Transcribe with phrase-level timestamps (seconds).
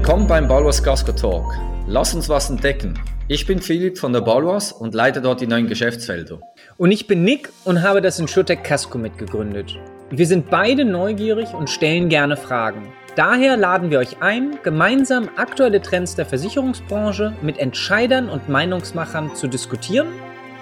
[0.00, 1.44] Willkommen beim Balwas Casco Talk.
[1.86, 2.98] Lass uns was entdecken.
[3.28, 6.40] Ich bin Philipp von der Balwas und leite dort die neuen Geschäftsfelder.
[6.78, 9.78] Und ich bin Nick und habe das InsurTech Casco mitgegründet.
[10.08, 12.90] Wir sind beide neugierig und stellen gerne Fragen.
[13.14, 19.48] Daher laden wir euch ein, gemeinsam aktuelle Trends der Versicherungsbranche mit Entscheidern und Meinungsmachern zu
[19.48, 20.08] diskutieren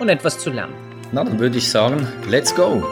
[0.00, 0.74] und etwas zu lernen.
[1.12, 2.82] Na, dann würde ich sagen, let's go!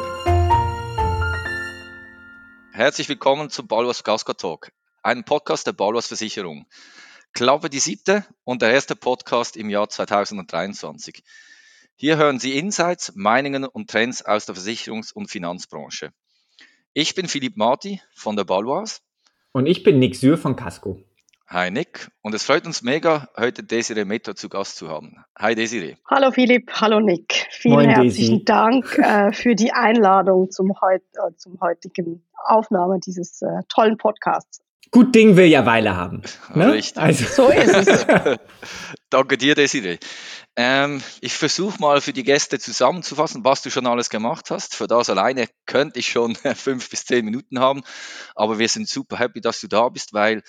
[2.71, 4.71] Herzlich willkommen zum Balwas Casco Talk,
[5.07, 6.66] einem Podcast der Balwas Versicherung.
[7.33, 11.23] Klappe die siebte und der erste Podcast im Jahr 2023.
[11.95, 16.11] Hier hören Sie Insights, Meinungen und Trends aus der Versicherungs- und Finanzbranche.
[16.92, 19.00] Ich bin Philipp Marti von der Balwas.
[19.52, 21.00] Und ich bin Nick Sür von Casco.
[21.47, 25.25] Hi Nick, und es freut uns mega, heute Desiree Metto zu Gast zu haben.
[25.38, 25.95] Hi Desiree.
[26.11, 27.47] Hallo Philipp, hallo Nick.
[27.52, 28.45] Vielen Moin, herzlichen Desi.
[28.45, 34.66] Dank äh, für die Einladung zum, heut, äh, zum heutigen Aufnahme dieses äh, tollen Podcasts.
[34.91, 36.23] Gut Ding will ja Weile haben.
[36.55, 36.73] Ne?
[36.73, 37.03] Richtig.
[37.03, 37.25] Also.
[37.25, 38.06] So ist es.
[39.11, 39.98] Danke dir, Desiree.
[40.59, 44.75] Ähm, ich versuche mal für die Gäste zusammenzufassen, was du schon alles gemacht hast.
[44.75, 47.83] Für das alleine könnte ich schon fünf bis zehn Minuten haben,
[48.34, 50.43] aber wir sind super happy, dass du da bist, weil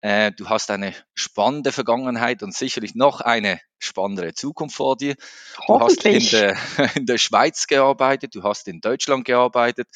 [0.00, 5.14] äh, du hast eine spannende Vergangenheit und sicherlich noch eine spannendere Zukunft vor dir.
[5.68, 6.56] Du hast in der,
[6.96, 9.88] in der Schweiz gearbeitet, du hast in Deutschland gearbeitet,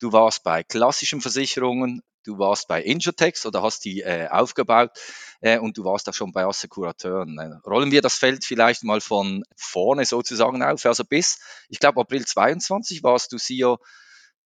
[0.00, 4.90] du warst bei klassischen Versicherungen, du warst bei Insurtex oder hast die äh, aufgebaut
[5.40, 7.38] äh, und du warst auch schon bei Assekurateuren.
[7.38, 10.84] Äh, rollen wir das Feld vielleicht mal von vorne sozusagen auf.
[10.86, 13.78] Also bis, ich glaube, April 22 warst du CEO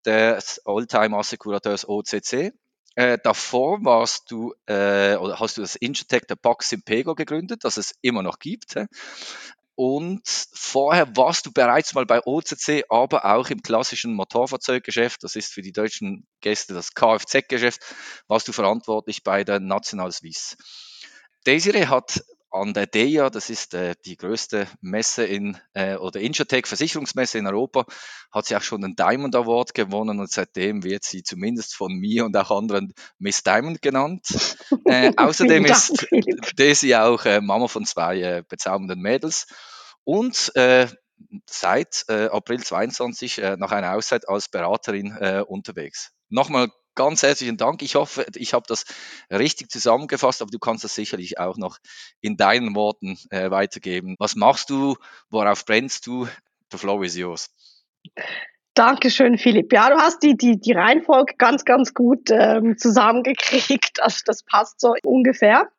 [0.06, 2.54] des Oldtime Assekurateurs OCC
[2.96, 7.76] äh, davor warst du äh, oder hast du das Insurtech der Box Impego gegründet, das
[7.76, 8.78] es immer noch gibt.
[9.76, 10.22] Und
[10.54, 15.62] vorher warst du bereits mal bei OCC, aber auch im klassischen Motorfahrzeuggeschäft, das ist für
[15.62, 17.82] die deutschen Gäste das Kfz-Geschäft,
[18.28, 20.56] warst du verantwortlich bei der National Suisse.
[21.46, 22.24] Desiree hat
[22.56, 27.48] an der DEA, das ist äh, die größte Messe in äh, oder Insurtech Versicherungsmesse in
[27.48, 27.86] Europa,
[28.32, 32.24] hat sie auch schon einen Diamond Award gewonnen und seitdem wird sie zumindest von mir
[32.26, 34.26] und auch anderen Miss Diamond genannt.
[34.88, 36.06] Äh, außerdem ist
[36.58, 39.48] Daisy auch äh, Mama von zwei äh, bezaubernden Mädels
[40.04, 40.88] und äh,
[41.50, 46.12] seit April 22 äh, nach einer Auszeit als Beraterin unterwegs.
[46.30, 47.82] Nochmal ganz herzlichen Dank.
[47.82, 48.86] Ich hoffe, ich habe das
[49.30, 51.78] richtig zusammengefasst, aber du kannst das sicherlich auch noch
[52.22, 54.16] in deinen Worten äh, weitergeben.
[54.20, 54.96] Was machst du?
[55.30, 56.28] Worauf brennst du?
[56.72, 57.50] The flow is yours.
[58.74, 59.72] Dankeschön, Philipp.
[59.72, 64.02] Ja, du hast die, die, die Reihenfolge ganz, ganz gut ähm, zusammengekriegt.
[64.02, 65.70] Also das passt so ungefähr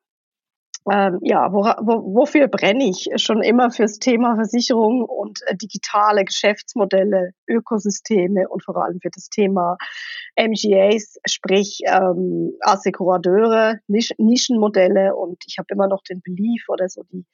[0.91, 3.09] ähm, ja, wo, wo, wofür brenne ich?
[3.17, 9.29] Schon immer fürs Thema Versicherung und äh, digitale Geschäftsmodelle, Ökosysteme und vor allem für das
[9.29, 9.77] Thema
[10.39, 17.03] MGAs, sprich ähm, Assekurateure, Nisch Nischenmodelle und ich habe immer noch den Belief oder so
[17.13, 17.25] die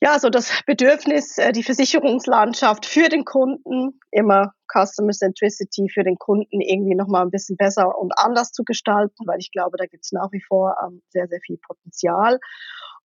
[0.00, 6.16] ja, so das Bedürfnis, äh, die Versicherungslandschaft für den Kunden, immer Customer Centricity für den
[6.16, 10.04] Kunden irgendwie nochmal ein bisschen besser und anders zu gestalten, weil ich glaube, da gibt
[10.04, 12.38] es nach wie vor ähm, sehr, sehr viel Potenzial.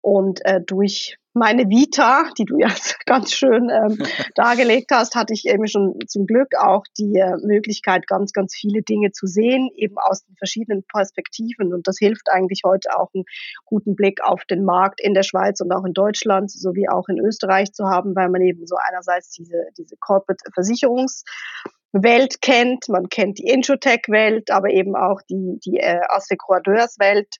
[0.02, 2.68] Und äh, durch meine Vita, die du ja
[3.06, 3.98] ganz schön ähm,
[4.34, 8.82] dargelegt hast, hatte ich eben schon zum Glück auch die äh, Möglichkeit, ganz, ganz viele
[8.82, 11.72] Dinge zu sehen, eben aus den verschiedenen Perspektiven.
[11.72, 13.24] Und das hilft eigentlich heute auch einen
[13.64, 17.18] guten Blick auf den Markt in der Schweiz und auch in Deutschland sowie auch in
[17.18, 23.38] Österreich zu haben, weil man eben so einerseits diese, diese Corporate Versicherungswelt kennt, man kennt
[23.38, 27.36] die Introtech-Welt, aber eben auch die, die äh, Assekurateur-Welt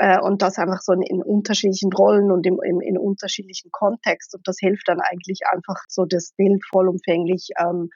[0.00, 4.34] äh, und das einfach so in, in unterschiedlichen Rollen und im, im, in unterschiedlichen Kontext.
[4.34, 7.90] Und das hilft dann eigentlich einfach so das Bild vollumfänglich ähm,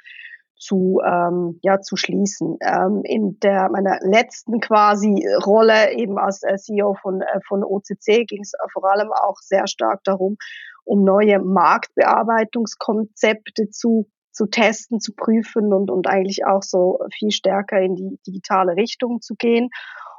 [0.54, 2.58] zu, ähm, ja, zu schließen.
[2.60, 8.26] Ähm, in der meiner letzten quasi Rolle eben als äh, CEO von, äh, von OCC
[8.26, 10.36] ging es vor allem auch sehr stark darum,
[10.84, 17.80] um neue Marktbearbeitungskonzepte zu zu testen, zu prüfen und, und eigentlich auch so viel stärker
[17.80, 19.70] in die digitale Richtung zu gehen.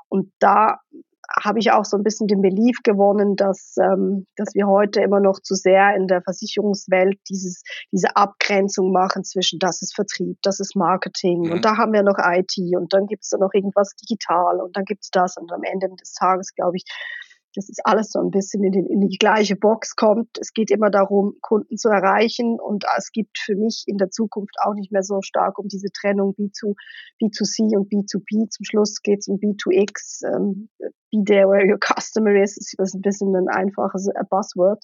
[0.07, 0.79] Und da
[1.43, 5.19] habe ich auch so ein bisschen den Belief gewonnen, dass, ähm, dass wir heute immer
[5.19, 10.59] noch zu sehr in der Versicherungswelt dieses, diese Abgrenzung machen zwischen das ist Vertrieb, das
[10.59, 11.51] ist Marketing mhm.
[11.51, 14.85] und da haben wir noch IT und dann gibt es noch irgendwas digital und dann
[14.85, 16.83] gibt es das und am Ende des Tages, glaube ich,
[17.55, 20.37] dass es alles so ein bisschen in, den, in die gleiche Box kommt.
[20.39, 24.55] Es geht immer darum, Kunden zu erreichen und es gibt für mich in der Zukunft
[24.63, 26.75] auch nicht mehr so stark um diese Trennung B2,
[27.21, 28.49] B2C und B2B.
[28.49, 30.69] Zum Schluss geht es um B2X, ähm,
[31.11, 32.55] be there where your customer is.
[32.77, 34.83] Das ist ein bisschen ein einfaches Buzzword.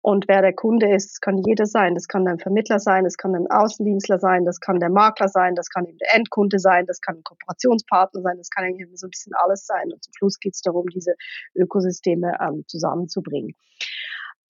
[0.00, 1.94] Und wer der Kunde ist, kann jeder sein.
[1.94, 5.54] Das kann ein Vermittler sein, das kann ein Außendienstler sein, das kann der Makler sein,
[5.54, 9.06] das kann eben der Endkunde sein, das kann ein Kooperationspartner sein, das kann irgendwie so
[9.06, 9.92] ein bisschen alles sein.
[9.92, 11.14] Und zum Schluss geht es darum, diese
[11.54, 13.54] Ökosysteme ähm, zusammenzubringen.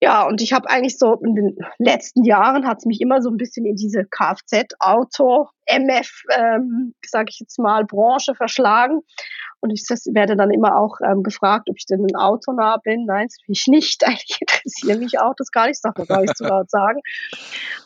[0.00, 3.30] Ja, und ich habe eigentlich so in den letzten Jahren hat es mich immer so
[3.30, 9.00] ein bisschen in diese Kfz-Auto, MF, ähm, sage ich jetzt mal, Branche verschlagen.
[9.60, 13.06] Und ich werde dann immer auch ähm, gefragt, ob ich denn ein Autonah bin.
[13.06, 14.04] Nein, das bin ich nicht.
[14.06, 17.00] Eigentlich interessieren mich Autos gar nicht, das darf man gar nicht so laut sagen.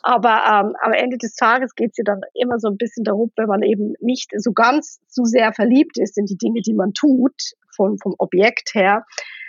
[0.02, 3.32] Aber ähm, am Ende des Tages geht es ja dann immer so ein bisschen darum,
[3.36, 6.92] wenn man eben nicht so ganz zu sehr verliebt ist in die Dinge, die man
[6.92, 9.04] tut, von, vom Objekt her,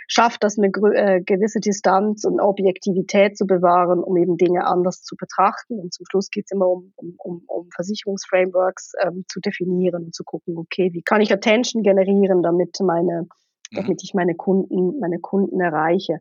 [0.08, 5.16] schafft das eine äh, gewisse Distanz und Objektivität zu bewahren, um eben Dinge anders zu
[5.16, 5.78] betrachten.
[5.78, 10.24] Und zum Schluss geht es immer um, um, um Versicherungsframeworks ähm, zu definieren und zu
[10.24, 13.76] gucken, okay, wie kann ich Attention generieren, damit meine, mhm.
[13.76, 16.20] damit ich meine Kunden, meine Kunden erreiche.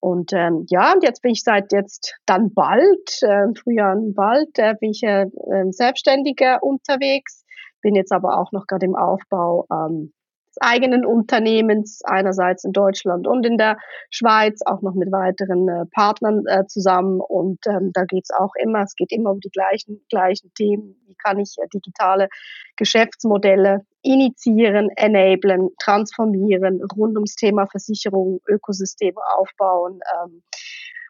[0.00, 4.74] Und ähm, ja, und jetzt bin ich seit jetzt dann bald, äh, Frühjahr bald, äh,
[4.80, 5.26] bin ich äh,
[5.70, 7.44] Selbstständiger unterwegs,
[7.82, 10.14] bin jetzt aber auch noch gerade im Aufbau ähm,
[10.60, 13.78] eigenen Unternehmens, einerseits in Deutschland und in der
[14.10, 17.20] Schweiz, auch noch mit weiteren äh, Partnern äh, zusammen.
[17.20, 20.96] Und ähm, da geht es auch immer, es geht immer um die gleichen, gleichen Themen.
[21.06, 22.28] Wie kann ich äh, digitale
[22.76, 30.00] Geschäftsmodelle initiieren, enablen, transformieren, rund ums Thema Versicherung, Ökosysteme aufbauen.
[30.22, 30.42] Ähm,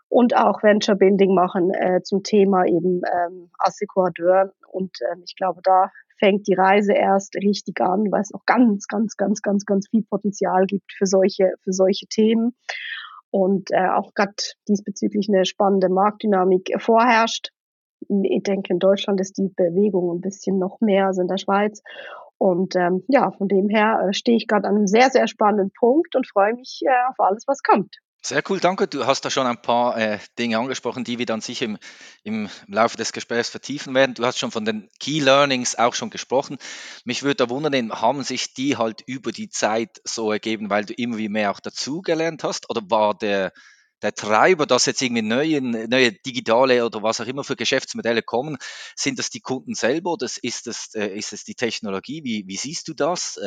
[0.09, 4.53] und auch Venture Building machen äh, zum Thema eben ähm, Assekurateur.
[4.67, 8.87] Und ähm, ich glaube, da fängt die Reise erst richtig an, weil es noch ganz,
[8.87, 12.55] ganz, ganz, ganz, ganz viel Potenzial gibt für solche, für solche Themen.
[13.31, 14.35] Und äh, auch gerade
[14.69, 17.51] diesbezüglich eine spannende Marktdynamik vorherrscht.
[18.09, 21.83] Ich denke, in Deutschland ist die Bewegung ein bisschen noch mehr als in der Schweiz.
[22.39, 25.71] Und ähm, ja, von dem her äh, stehe ich gerade an einem sehr, sehr spannenden
[25.79, 27.97] Punkt und freue mich äh, auf alles, was kommt.
[28.23, 28.87] Sehr cool, danke.
[28.87, 31.79] Du hast da schon ein paar äh, Dinge angesprochen, die wir dann sicher im,
[32.23, 34.15] im Laufe des Gesprächs vertiefen werden.
[34.15, 36.59] Du hast schon von den Key Learnings auch schon gesprochen.
[37.05, 40.93] Mich würde da wundern, haben sich die halt über die Zeit so ergeben, weil du
[40.93, 42.69] immer wie mehr auch dazugelernt hast?
[42.69, 43.53] Oder war der,
[44.03, 48.59] der Treiber, dass jetzt irgendwie neue, neue digitale oder was auch immer für Geschäftsmodelle kommen,
[48.97, 52.23] sind das die Kunden selber oder ist es, äh, ist es die Technologie?
[52.23, 53.39] Wie, wie siehst du das?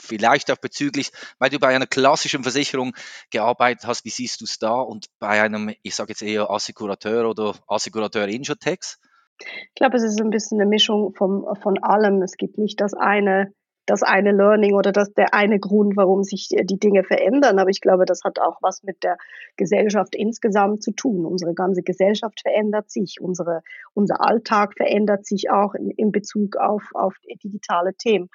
[0.00, 2.94] Vielleicht auch bezüglich, weil du bei einer klassischen Versicherung
[3.30, 7.28] gearbeitet hast, wie siehst du es da und bei einem, ich sage jetzt eher Assekurateur
[7.28, 8.98] oder Assekurateur Insurtex?
[9.40, 12.22] Ich glaube, es ist ein bisschen eine Mischung vom, von allem.
[12.22, 13.52] Es gibt nicht das eine,
[13.86, 17.58] das eine Learning oder das, der eine Grund, warum sich die Dinge verändern.
[17.58, 19.16] Aber ich glaube, das hat auch was mit der
[19.56, 21.24] Gesellschaft insgesamt zu tun.
[21.24, 23.16] Unsere ganze Gesellschaft verändert sich.
[23.20, 23.62] Unsere,
[23.94, 28.28] unser Alltag verändert sich auch in, in Bezug auf, auf digitale Themen.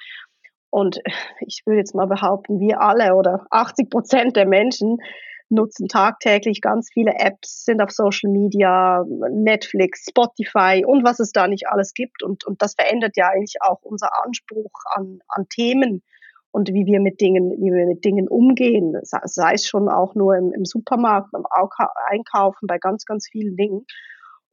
[0.73, 1.01] Und
[1.41, 4.97] ich würde jetzt mal behaupten, wir alle oder 80 Prozent der Menschen
[5.49, 11.47] nutzen tagtäglich ganz viele Apps, sind auf Social Media, Netflix, Spotify und was es da
[11.47, 12.23] nicht alles gibt.
[12.23, 16.01] Und, und das verändert ja eigentlich auch unser Anspruch an, an Themen
[16.49, 18.97] und wie wir mit Dingen, wie wir mit Dingen umgehen.
[19.03, 21.45] Sei es schon auch nur im, im Supermarkt, beim
[22.09, 23.85] Einkaufen, bei ganz, ganz vielen Dingen.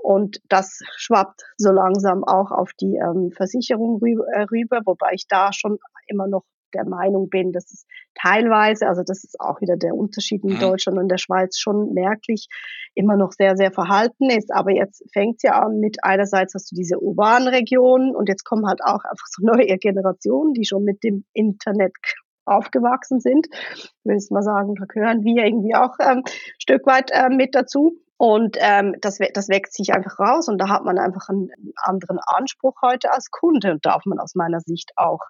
[0.03, 5.27] Und das schwappt so langsam auch auf die ähm, Versicherung rüber, äh, rüber, wobei ich
[5.29, 6.45] da schon immer noch
[6.75, 10.61] der Meinung bin, dass es teilweise, also das ist auch wieder der Unterschied in mhm.
[10.61, 12.49] Deutschland und der Schweiz schon merklich,
[12.95, 14.53] immer noch sehr, sehr verhalten ist.
[14.53, 18.45] Aber jetzt fängt es ja an mit einerseits hast du diese urbanen Regionen und jetzt
[18.45, 21.93] kommen halt auch einfach so neue Generationen, die schon mit dem Internet
[22.47, 23.47] aufgewachsen sind.
[23.75, 26.23] Ich jetzt mal sagen, da gehören wir irgendwie auch ähm,
[26.59, 27.97] Stück weit äh, mit dazu.
[28.21, 32.19] Und ähm, das, das wächst sich einfach raus und da hat man einfach einen anderen
[32.27, 35.21] Anspruch heute als Kunde und darf man aus meiner Sicht auch,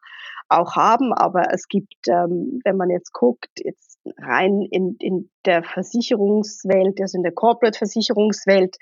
[0.49, 1.13] auch haben.
[1.13, 7.17] Aber es gibt, ähm, wenn man jetzt guckt, jetzt rein in, in der Versicherungswelt, also
[7.17, 8.77] in der Corporate-Versicherungswelt,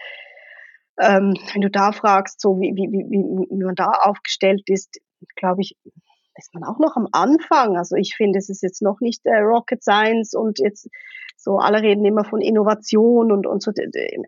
[0.98, 5.02] ähm, wenn du da fragst, so wie, wie, wie, wie man da aufgestellt ist,
[5.36, 5.76] glaube ich,
[6.38, 7.76] ist man auch noch am Anfang.
[7.76, 10.88] Also ich finde, es ist jetzt noch nicht äh, Rocket Science und jetzt
[11.37, 13.71] so alle reden immer von Innovation und, und so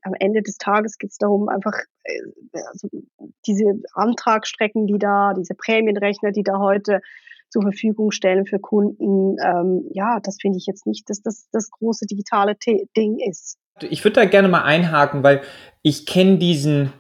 [0.03, 1.75] am Ende des Tages geht es darum, einfach
[2.05, 2.21] äh,
[2.71, 2.89] also
[3.47, 3.65] diese
[3.95, 7.01] Antragsstrecken, die da, diese Prämienrechner, die da heute
[7.49, 11.71] zur Verfügung stellen für Kunden, ähm, ja, das finde ich jetzt nicht, dass das das
[11.71, 12.57] große digitale
[12.97, 13.59] Ding ist.
[13.81, 15.43] Ich würde da gerne mal einhaken, weil
[15.83, 16.93] ich kenne diesen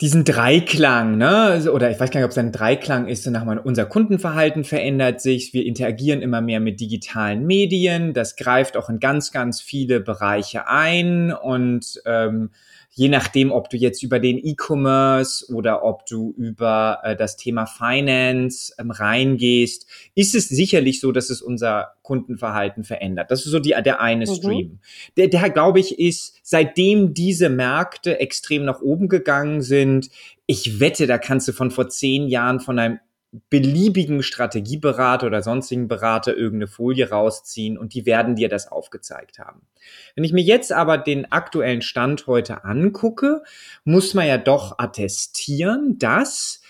[0.00, 1.70] diesen Dreiklang, ne?
[1.72, 5.54] Oder ich weiß gar nicht, ob es ein Dreiklang ist, nach unser Kundenverhalten verändert sich,
[5.54, 10.68] wir interagieren immer mehr mit digitalen Medien, das greift auch in ganz, ganz viele Bereiche
[10.68, 12.50] ein und ähm,
[12.96, 17.66] je nachdem, ob du jetzt über den E-Commerce oder ob du über äh, das Thema
[17.66, 23.30] Finance ähm, reingehst, ist es sicherlich so, dass es unser Kundenverhalten verändert.
[23.30, 24.34] Das ist so die, der eine mhm.
[24.34, 24.78] Stream.
[25.18, 30.08] Der, der, glaube ich, ist, seitdem diese Märkte extrem nach oben gegangen sind,
[30.46, 32.98] ich wette, da kannst du von vor zehn Jahren von einem
[33.50, 39.66] beliebigen Strategieberater oder sonstigen Berater irgendeine Folie rausziehen und die werden dir das aufgezeigt haben.
[40.14, 43.42] Wenn ich mir jetzt aber den aktuellen Stand heute angucke,
[43.84, 46.62] muss man ja doch attestieren, dass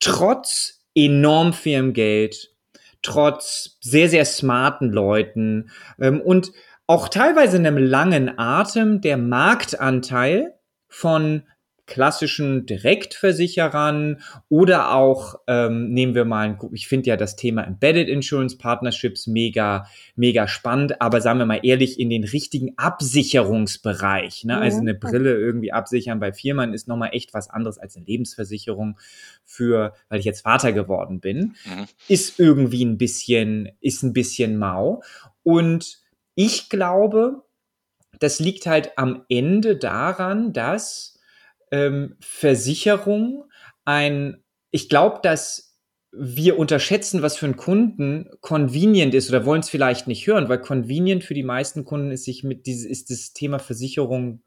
[0.00, 2.54] trotz enorm vielem Geld,
[3.02, 6.52] trotz sehr, sehr smarten Leuten ähm, und
[6.86, 10.54] auch teilweise einem langen Atem der Marktanteil
[10.88, 11.44] von
[11.86, 18.56] klassischen Direktversicherern oder auch, ähm, nehmen wir mal, ich finde ja das Thema Embedded Insurance
[18.56, 24.58] Partnerships mega, mega spannend, aber sagen wir mal ehrlich, in den richtigen Absicherungsbereich, ne?
[24.58, 28.98] also eine Brille irgendwie absichern bei Firmen ist nochmal echt was anderes als eine Lebensversicherung
[29.44, 31.86] für, weil ich jetzt Vater geworden bin, mhm.
[32.06, 35.02] ist irgendwie ein bisschen, ist ein bisschen mau
[35.42, 35.98] und
[36.36, 37.42] ich glaube,
[38.20, 41.11] das liegt halt am Ende daran, dass
[41.72, 43.44] ähm, Versicherung
[43.84, 45.72] ein, ich glaube, dass
[46.12, 50.60] wir unterschätzen, was für einen Kunden convenient ist oder wollen es vielleicht nicht hören, weil
[50.60, 54.42] convenient für die meisten Kunden ist sich mit dieses, ist das Thema Versicherung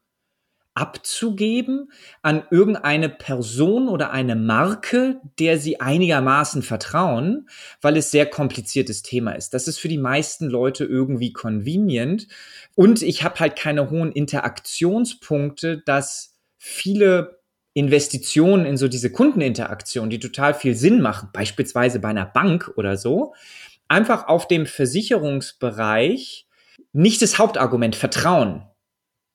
[0.74, 1.90] abzugeben
[2.22, 7.48] an irgendeine Person oder eine Marke, der sie einigermaßen vertrauen,
[7.80, 9.54] weil es sehr kompliziertes Thema ist.
[9.54, 12.28] Das ist für die meisten Leute irgendwie convenient
[12.74, 16.35] und ich habe halt keine hohen Interaktionspunkte, dass
[16.68, 17.38] viele
[17.74, 22.96] Investitionen in so diese Kundeninteraktion, die total viel Sinn machen, beispielsweise bei einer Bank oder
[22.96, 23.34] so,
[23.86, 26.46] einfach auf dem Versicherungsbereich
[26.92, 28.64] nicht das Hauptargument Vertrauen.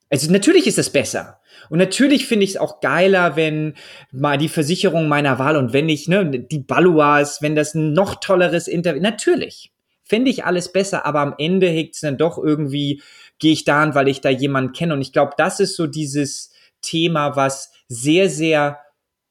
[0.10, 1.40] Also natürlich ist es besser.
[1.70, 3.76] Und natürlich finde ich es auch geiler, wenn
[4.12, 8.16] mal die Versicherung meiner Wahl und wenn ich, ne, die Baluas, wenn das ein noch
[8.16, 9.72] tolleres Interview, natürlich.
[10.04, 13.02] Fände ich alles besser, aber am Ende hegt es dann doch irgendwie,
[13.40, 14.94] gehe ich daran, weil ich da jemanden kenne.
[14.94, 16.51] Und ich glaube, das ist so dieses,
[16.82, 18.80] Thema, was sehr, sehr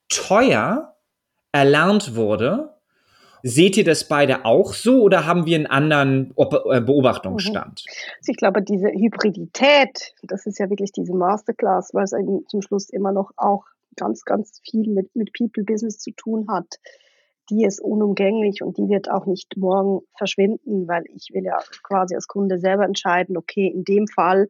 [0.09, 0.97] teuer
[1.53, 2.75] erlernt wurde.
[3.43, 7.85] Seht ihr das beide auch so oder haben wir einen anderen äh, Beobachtungsstand?
[7.87, 7.93] Mhm.
[8.19, 12.15] Also ich glaube, diese Hybridität, das ist ja wirklich diese Masterclass, weil es
[12.49, 13.65] zum Schluss immer noch auch
[13.97, 16.77] ganz, ganz viel mit, mit People Business zu tun hat.
[17.49, 22.15] Die ist unumgänglich und die wird auch nicht morgen verschwinden, weil ich will ja quasi
[22.15, 24.49] als Kunde selber entscheiden, okay, in dem Fall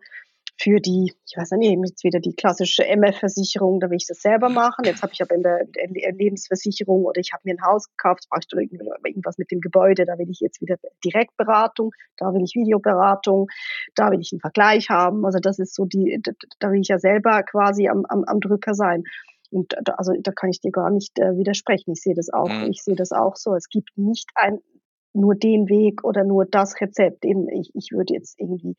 [0.63, 4.51] für die, ich weiß nicht, jetzt wieder die klassische MF-Versicherung, da will ich das selber
[4.51, 4.85] machen.
[4.85, 5.67] Jetzt habe ich aber in der,
[6.13, 10.19] Lebensversicherung oder ich habe mir ein Haus gekauft, brauche ich irgendwas mit dem Gebäude, da
[10.19, 13.49] will ich jetzt wieder Direktberatung, da will ich Videoberatung,
[13.95, 15.25] da will ich einen Vergleich haben.
[15.25, 16.21] Also das ist so die,
[16.59, 19.05] da will ich ja selber quasi am, am, am Drücker sein.
[19.51, 21.93] Und da, also da kann ich dir gar nicht äh, widersprechen.
[21.93, 22.71] Ich sehe das auch, mhm.
[22.71, 23.55] ich sehe das auch so.
[23.55, 24.61] Es gibt nicht ein
[25.13, 27.25] nur den Weg oder nur das Rezept.
[27.25, 28.77] Eben, ich, ich würde jetzt irgendwie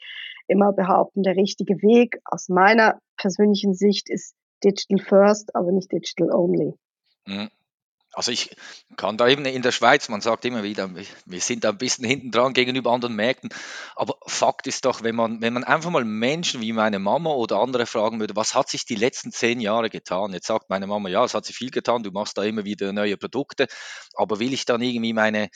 [0.48, 6.32] immer behaupten, der richtige Weg aus meiner persönlichen Sicht ist Digital First, aber nicht Digital
[6.32, 6.74] Only.
[7.26, 7.50] Mhm.
[8.14, 8.54] Also ich
[8.98, 12.04] kann da eben in der Schweiz, man sagt immer wieder, wir sind da ein bisschen
[12.04, 13.50] hinten dran gegenüber anderen Märkten,
[13.96, 17.60] aber Fakt ist doch, wenn man, wenn man einfach mal Menschen wie meine Mama oder
[17.60, 20.34] andere fragen würde, was hat sich die letzten zehn Jahre getan?
[20.34, 22.92] Jetzt sagt meine Mama, ja, es hat sich viel getan, du machst da immer wieder
[22.92, 23.68] neue Produkte,
[24.16, 25.48] aber will ich dann irgendwie meine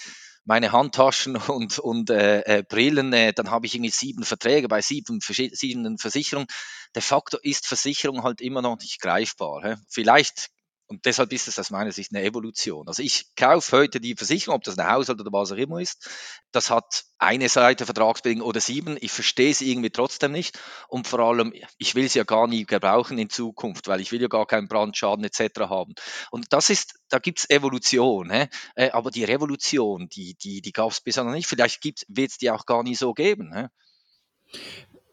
[0.46, 4.82] meine Handtaschen und, und äh, äh, Brillen, äh, dann habe ich irgendwie sieben Verträge bei
[4.82, 6.48] sieben verschiedenen Versicherungen.
[6.96, 9.64] De facto ist Versicherung halt immer noch nicht greifbar.
[9.64, 9.76] Hä?
[9.90, 10.50] Vielleicht
[10.88, 12.88] und deshalb ist es aus meiner Sicht eine Evolution.
[12.88, 16.10] Also ich kaufe heute die Versicherung, ob das ein Haushalt oder was auch immer ist.
[16.52, 18.98] Das hat eine Seite Vertragsbedingungen oder sieben.
[19.02, 20.60] Ich verstehe sie irgendwie trotzdem nicht.
[20.88, 24.22] Und vor allem, ich will sie ja gar nie gebrauchen in Zukunft, weil ich will
[24.22, 25.62] ja gar keinen Brandschaden etc.
[25.62, 25.96] haben.
[26.30, 28.30] Und das ist, da gibt es Evolution.
[28.30, 28.48] Hä?
[28.76, 31.48] Äh, aber die Revolution, die, die, die gab es bisher noch nicht.
[31.48, 33.54] Vielleicht wird es die auch gar nie so geben.
[33.54, 33.68] Hä?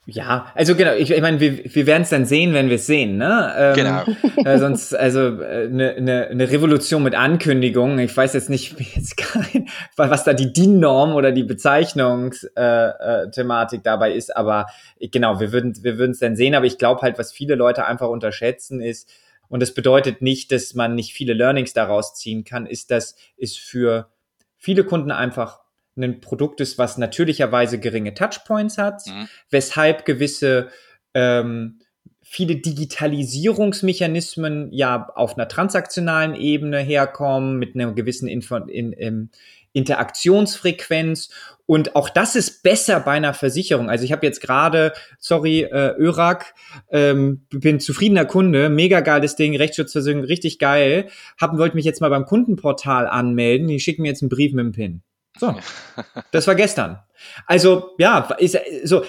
[0.05, 2.87] Ja, also genau, ich, ich meine, wir, wir werden es dann sehen, wenn wir es
[2.87, 3.55] sehen, ne?
[3.57, 4.03] Ähm, genau.
[4.45, 9.17] Äh, sonst, also eine äh, ne, ne Revolution mit Ankündigungen, ich weiß jetzt nicht jetzt
[9.17, 14.67] kein, was da die DIN-Norm oder die Bezeichnungsthematik äh, äh, dabei ist, aber
[15.01, 17.87] genau, wir würden wir würden es dann sehen, aber ich glaube halt, was viele Leute
[17.87, 19.09] einfach unterschätzen ist,
[19.53, 23.55] und das bedeutet nicht, dass man nicht viele Learnings daraus ziehen kann, ist, dass es
[23.55, 24.11] für
[24.57, 25.61] viele Kunden einfach
[25.97, 29.29] ein Produkt ist, was natürlicherweise geringe Touchpoints hat, mhm.
[29.51, 30.71] weshalb gewisse
[31.15, 31.79] ähm,
[32.23, 39.31] viele Digitalisierungsmechanismen ja auf einer transaktionalen Ebene herkommen, mit einer gewissen Info in, in,
[39.75, 41.31] Interaktionsfrequenz
[41.67, 43.89] und auch das ist besser bei einer Versicherung.
[43.89, 46.55] Also ich habe jetzt gerade, sorry, äh, Örak,
[46.91, 51.09] ähm, bin zufriedener Kunde, mega geiles Ding, Rechtsschutzversicherung, richtig geil.
[51.41, 54.65] Hab, wollte mich jetzt mal beim Kundenportal anmelden, die schicken mir jetzt einen Brief mit
[54.65, 55.03] dem PIN.
[55.39, 55.55] So,
[56.31, 57.01] das war gestern.
[57.47, 59.05] Also ja, ist so.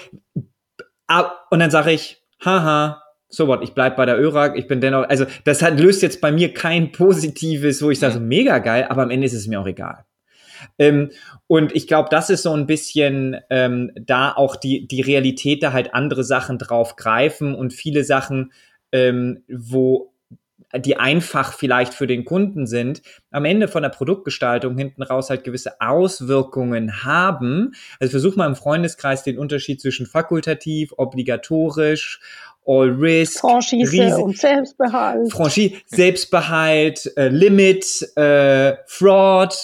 [1.50, 5.08] Und dann sage ich, haha, so what, ich bleib bei der Örak, ich bin dennoch,
[5.08, 8.86] also das hat, löst jetzt bei mir kein positives, wo ich sage, so, mega geil,
[8.88, 10.04] aber am Ende ist es mir auch egal.
[10.78, 11.10] Ähm,
[11.46, 15.72] und ich glaube, das ist so ein bisschen ähm, da auch die, die Realität, da
[15.72, 18.52] halt andere Sachen drauf greifen und viele Sachen,
[18.92, 20.13] ähm, wo
[20.78, 25.44] die einfach vielleicht für den Kunden sind, am Ende von der Produktgestaltung hinten raus halt
[25.44, 27.72] gewisse Auswirkungen haben.
[28.00, 32.20] Also versuch mal im Freundeskreis den Unterschied zwischen fakultativ, obligatorisch
[32.66, 35.30] All Risk, Franchise Riese, und Selbstbehalt.
[35.30, 37.84] Franchise, Selbstbehalt, äh, Limit,
[38.16, 39.54] äh, Fraud,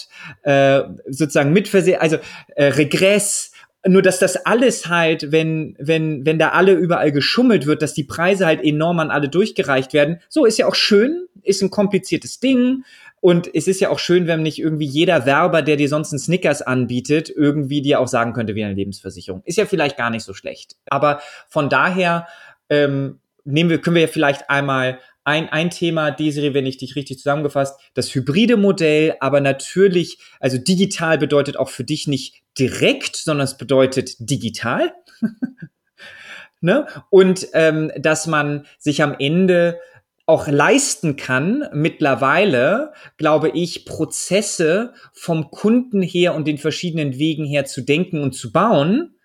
[0.42, 2.18] äh, sozusagen Mitversehen, also
[2.56, 3.52] äh, Regress.
[3.86, 8.04] Nur dass das alles halt, wenn, wenn, wenn da alle überall geschummelt wird, dass die
[8.04, 10.20] Preise halt enorm an alle durchgereicht werden.
[10.28, 12.84] So ist ja auch schön, ist ein kompliziertes Ding.
[13.20, 16.18] Und es ist ja auch schön, wenn nicht irgendwie jeder Werber, der dir sonst einen
[16.18, 19.42] Snickers anbietet, irgendwie dir auch sagen könnte, wie eine Lebensversicherung.
[19.44, 20.76] Ist ja vielleicht gar nicht so schlecht.
[20.88, 22.26] Aber von daher
[22.68, 26.96] ähm, nehmen wir, können wir ja vielleicht einmal ein, ein Thema, Desiree, wenn ich dich
[26.96, 33.16] richtig zusammengefasst, das hybride Modell, aber natürlich, also digital bedeutet auch für dich nicht direkt,
[33.16, 34.92] sondern es bedeutet digital.
[36.60, 36.86] ne?
[37.10, 39.78] Und ähm, dass man sich am Ende
[40.26, 47.64] auch leisten kann, mittlerweile, glaube ich, Prozesse vom Kunden her und den verschiedenen Wegen her
[47.64, 49.16] zu denken und zu bauen,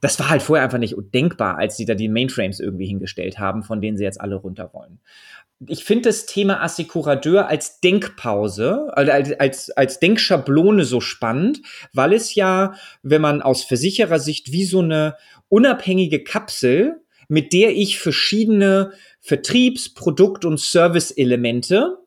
[0.00, 3.62] das war halt vorher einfach nicht denkbar, als sie da die Mainframes irgendwie hingestellt haben,
[3.62, 5.00] von denen sie jetzt alle runter wollen.
[5.66, 11.62] Ich finde das Thema Assekurateur als Denkpause, als, als, als Denkschablone so spannend,
[11.92, 15.16] weil es ja, wenn man aus Versicherersicht wie so eine
[15.48, 21.98] unabhängige Kapsel, mit der ich verschiedene Vertriebs-, Produkt- und Service-Elemente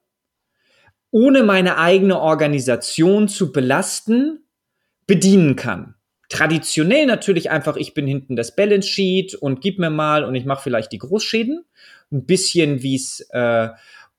[1.14, 4.46] ohne meine eigene Organisation zu belasten,
[5.08, 5.96] bedienen kann
[6.32, 10.46] traditionell natürlich einfach, ich bin hinten das Balance Sheet und gib mir mal und ich
[10.46, 11.66] mache vielleicht die Großschäden.
[12.12, 13.70] Ein bisschen wie es äh,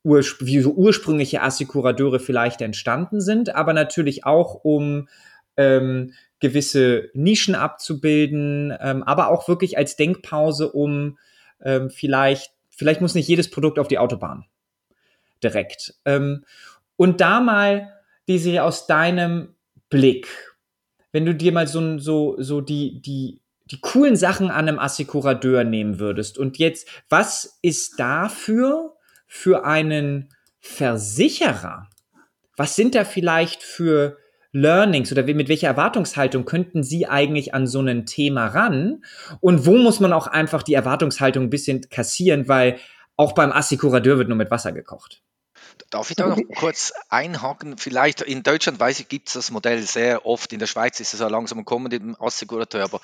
[0.05, 5.09] wie so ursprüngliche Assekurateure vielleicht entstanden sind, aber natürlich auch um
[5.57, 11.19] ähm, gewisse Nischen abzubilden, ähm, aber auch wirklich als Denkpause, um
[11.63, 14.45] ähm, vielleicht, vielleicht muss nicht jedes Produkt auf die Autobahn
[15.43, 15.95] direkt.
[16.05, 16.45] Ähm,
[16.97, 17.93] und da mal
[18.27, 19.55] diese aus deinem
[19.89, 20.27] Blick,
[21.13, 23.42] wenn du dir mal so, so, so die, die,
[23.73, 26.39] die coolen Sachen an einem Assekurateur nehmen würdest.
[26.39, 28.95] Und jetzt, was ist dafür
[29.27, 30.29] für einen
[30.61, 31.89] Versicherer?
[32.57, 34.19] Was sind da vielleicht für
[34.53, 39.03] Learnings oder mit welcher Erwartungshaltung könnten Sie eigentlich an so ein Thema ran?
[39.41, 42.79] Und wo muss man auch einfach die Erwartungshaltung ein bisschen kassieren, weil
[43.17, 45.23] auch beim Assekurateur wird nur mit Wasser gekocht?
[45.89, 47.79] Darf ich da noch kurz einhaken?
[47.79, 50.53] Vielleicht in Deutschland weiß ich, gibt es das Modell sehr oft.
[50.53, 52.85] In der Schweiz ist es ja langsam am Kommen, dem Assekurateur.
[52.85, 53.01] Aber,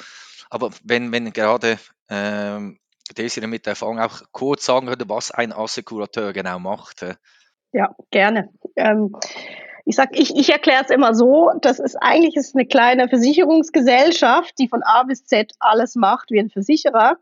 [0.50, 2.78] aber wenn, wenn gerade ähm,
[3.16, 7.06] Desiree mit der Erfahrung auch kurz sagen würde, was ein Assekurateur genau macht.
[7.72, 8.50] Ja, gerne.
[8.76, 9.14] Ähm,
[9.84, 14.68] ich ich, ich erkläre es immer so, das ist eigentlich ist eine kleine Versicherungsgesellschaft, die
[14.68, 17.18] von A bis Z alles macht wie ein Versicherer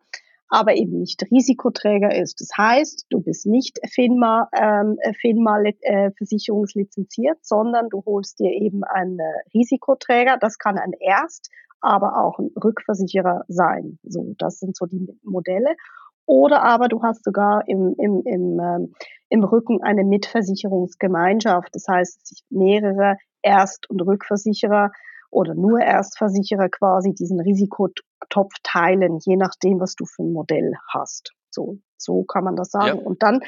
[0.48, 2.40] aber eben nicht Risikoträger ist.
[2.40, 8.84] Das heißt, du bist nicht FINMA, ähm, FINMA äh, versicherungslizenziert, sondern du holst dir eben
[8.84, 9.18] einen
[9.52, 10.36] Risikoträger.
[10.40, 13.98] Das kann ein Erst, aber auch ein Rückversicherer sein.
[14.02, 15.76] So, das sind so die Modelle.
[16.26, 18.94] Oder aber du hast sogar im, im, im, ähm,
[19.28, 21.68] im Rücken eine Mitversicherungsgemeinschaft.
[21.72, 24.90] Das heißt, mehrere Erst- und Rückversicherer
[25.30, 31.35] oder nur Erstversicherer quasi diesen Risikotopf teilen, je nachdem, was du für ein Modell hast.
[31.56, 32.98] So, so kann man das sagen.
[32.98, 33.06] Ja.
[33.06, 33.40] Und dann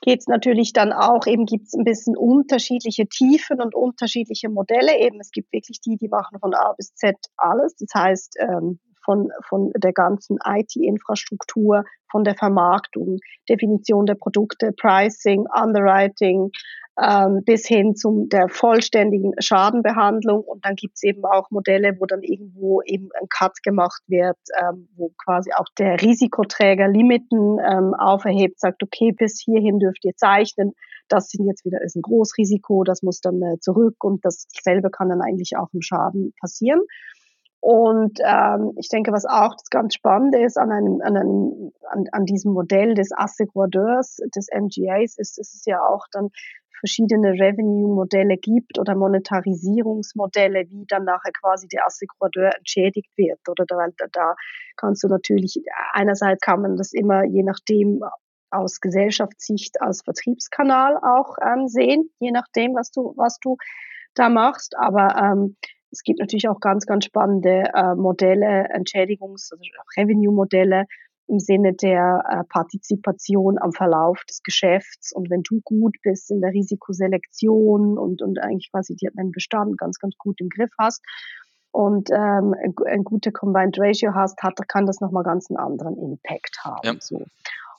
[0.00, 4.96] geht es natürlich dann auch, eben gibt es ein bisschen unterschiedliche Tiefen und unterschiedliche Modelle.
[5.00, 7.74] Eben, es gibt wirklich die, die machen von A bis Z alles.
[7.74, 15.46] Das heißt, ähm, von, von der ganzen IT-Infrastruktur, von der Vermarktung, Definition der Produkte, Pricing,
[15.50, 16.50] Underwriting,
[17.00, 20.42] ähm, bis hin zum der vollständigen Schadenbehandlung.
[20.42, 24.36] Und dann gibt es eben auch Modelle, wo dann irgendwo eben ein Cut gemacht wird,
[24.60, 30.16] ähm, wo quasi auch der Risikoträger Limiten ähm, auferhebt, sagt, okay, bis hierhin dürft ihr
[30.16, 30.72] zeichnen.
[31.08, 35.08] Das sind jetzt wieder ist ein Großrisiko, das muss dann äh, zurück und dasselbe kann
[35.08, 36.80] dann eigentlich auch im Schaden passieren.
[37.60, 42.04] Und ähm, ich denke, was auch das ganz Spannende ist an, einem, an, einem, an,
[42.12, 46.30] an diesem Modell des Asseguradeurs, des MGAs, ist, ist es ja auch dann
[46.78, 53.40] verschiedene Revenue-Modelle gibt oder Monetarisierungsmodelle, wie dann nachher quasi der Assekurateur entschädigt wird.
[53.48, 53.76] Oder da,
[54.12, 54.34] da
[54.76, 55.60] kannst du natürlich,
[55.92, 58.02] einerseits kann man das immer je nachdem
[58.50, 63.56] aus Gesellschaftssicht als Vertriebskanal auch ähm, sehen, je nachdem, was du, was du
[64.14, 64.76] da machst.
[64.78, 65.56] Aber ähm,
[65.90, 69.64] es gibt natürlich auch ganz, ganz spannende äh, Modelle, Entschädigungs- also
[69.96, 70.84] Revenue-Modelle,
[71.28, 75.12] im Sinne der äh, Partizipation am Verlauf des Geschäfts.
[75.12, 79.98] Und wenn du gut bist in der Risikoselektion und, und eigentlich quasi deinen Bestand ganz,
[79.98, 81.04] ganz gut im Griff hast
[81.70, 82.54] und ähm,
[82.86, 86.80] ein gute Combined Ratio hast, hat, kann das nochmal ganz einen anderen Impact haben.
[86.82, 86.94] Ja.
[86.98, 87.22] So.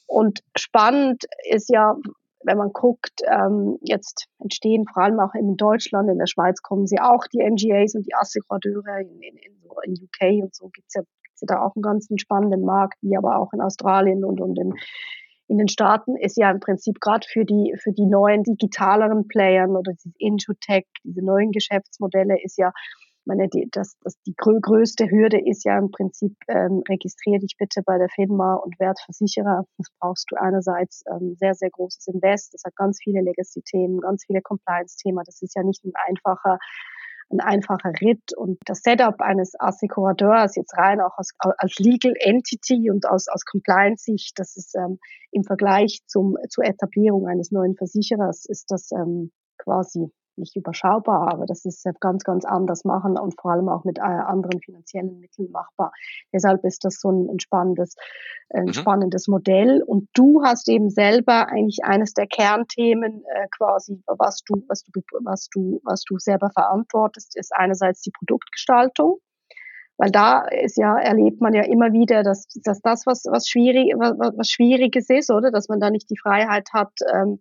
[0.06, 1.95] Und spannend ist ja,
[2.43, 6.88] wenn man guckt, ähm, jetzt entstehen vor allem auch in Deutschland, in der Schweiz kommen
[6.88, 9.60] sie auch, die MGAs und die Assekurateure, in, in, in,
[10.04, 11.04] UK und so gibt's ja
[11.41, 14.73] da auch einen ganz spannenden Markt, wie aber auch in Australien und, und in,
[15.47, 19.75] in den Staaten ist ja im Prinzip gerade für die, für die neuen digitaleren Playern
[19.75, 22.71] oder diese Intro-Tech, diese neuen Geschäftsmodelle ist ja,
[23.30, 27.82] meine, die, das, das, die größte Hürde ist ja im Prinzip, ähm, registriere dich bitte
[27.86, 29.65] bei der FINMA und Wertversicherer.
[29.78, 32.54] Das brauchst du einerseits ähm, sehr, sehr großes Invest.
[32.54, 35.24] Das hat ganz viele Legacy-Themen, ganz viele Compliance-Themen.
[35.26, 36.58] Das ist ja nicht ein einfacher
[37.32, 42.89] ein einfacher Ritt und das Setup eines Assekurateurs jetzt rein auch als, als Legal Entity
[42.89, 44.98] und aus, aus Compliance-Sicht, das ist ähm,
[45.32, 51.45] im Vergleich zum, zur Etablierung eines neuen Versicherers ist das ähm, quasi nicht überschaubar, aber
[51.45, 55.52] das ist ganz, ganz anders machen und vor allem auch mit äh, anderen finanziellen Mitteln
[55.52, 55.91] machbar.
[56.34, 57.95] Deshalb ist das so ein, spannendes,
[58.49, 59.21] ein mhm.
[59.28, 59.84] Modell.
[59.86, 65.02] Und du hast eben selber eigentlich eines der Kernthemen äh, quasi, was du, was du,
[65.23, 69.19] was du, was du selber verantwortest, ist einerseits die Produktgestaltung.
[69.99, 73.93] Weil da ist ja, erlebt man ja immer wieder, dass, dass das, was, was schwierig,
[73.97, 75.52] was, was Schwieriges ist, oder?
[75.52, 77.39] Dass man da nicht die Freiheit hat, ähm,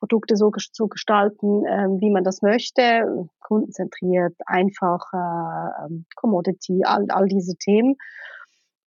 [0.00, 7.26] Produkte so zu gestalten, ähm, wie man das möchte, kundenzentriert, einfach, äh, Commodity, all, all
[7.26, 7.96] diese Themen.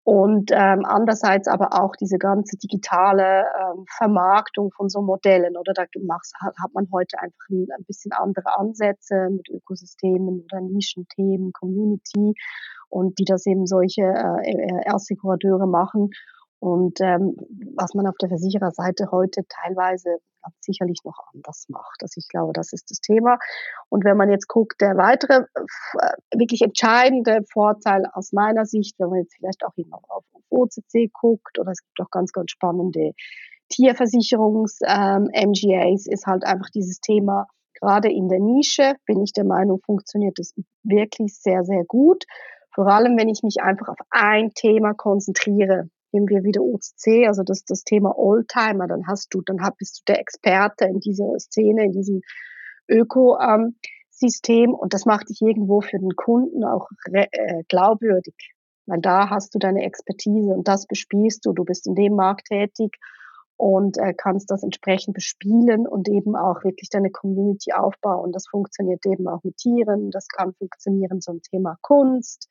[0.04, 5.56] Und ähm, andererseits aber auch diese ganze digitale ähm, Vermarktung von so Modellen.
[5.58, 10.44] Oder da machst, hat, hat man heute einfach ein, ein bisschen andere Ansätze mit Ökosystemen
[10.44, 12.34] oder Nischenthemen, Community
[12.90, 16.10] und die das eben solche äh, Erstsekurateure machen.
[16.62, 17.36] Und ähm,
[17.76, 20.20] was man auf der Versichererseite heute teilweise
[20.60, 22.02] sicherlich noch anders macht.
[22.02, 23.40] Also ich glaube, das ist das Thema.
[23.90, 25.62] Und wenn man jetzt guckt, der weitere äh,
[26.36, 31.58] wirklich entscheidende Vorteil aus meiner Sicht, wenn man jetzt vielleicht auch immer auf OCC guckt,
[31.58, 33.14] oder es gibt auch ganz, ganz spannende
[33.70, 37.48] Tierversicherungs-MGAs, ähm, ist halt einfach dieses Thema,
[37.80, 42.26] gerade in der Nische, bin ich der Meinung, funktioniert das wirklich sehr, sehr gut.
[42.74, 47.44] Vor allem, wenn ich mich einfach auf ein Thema konzentriere nehmen wir wieder OCC, also
[47.44, 51.86] das, das Thema Oldtimer, dann hast du, dann bist du der Experte in dieser Szene,
[51.86, 52.22] in diesem
[52.88, 58.36] Ökosystem ähm, und das macht dich irgendwo für den Kunden auch äh, glaubwürdig,
[58.86, 62.48] weil da hast du deine Expertise und das bespielst du, du bist in dem Markt
[62.48, 62.98] tätig
[63.62, 68.32] und äh, kannst das entsprechend bespielen und eben auch wirklich deine Community aufbauen.
[68.32, 72.48] Das funktioniert eben auch mit Tieren, das kann funktionieren zum Thema Kunst,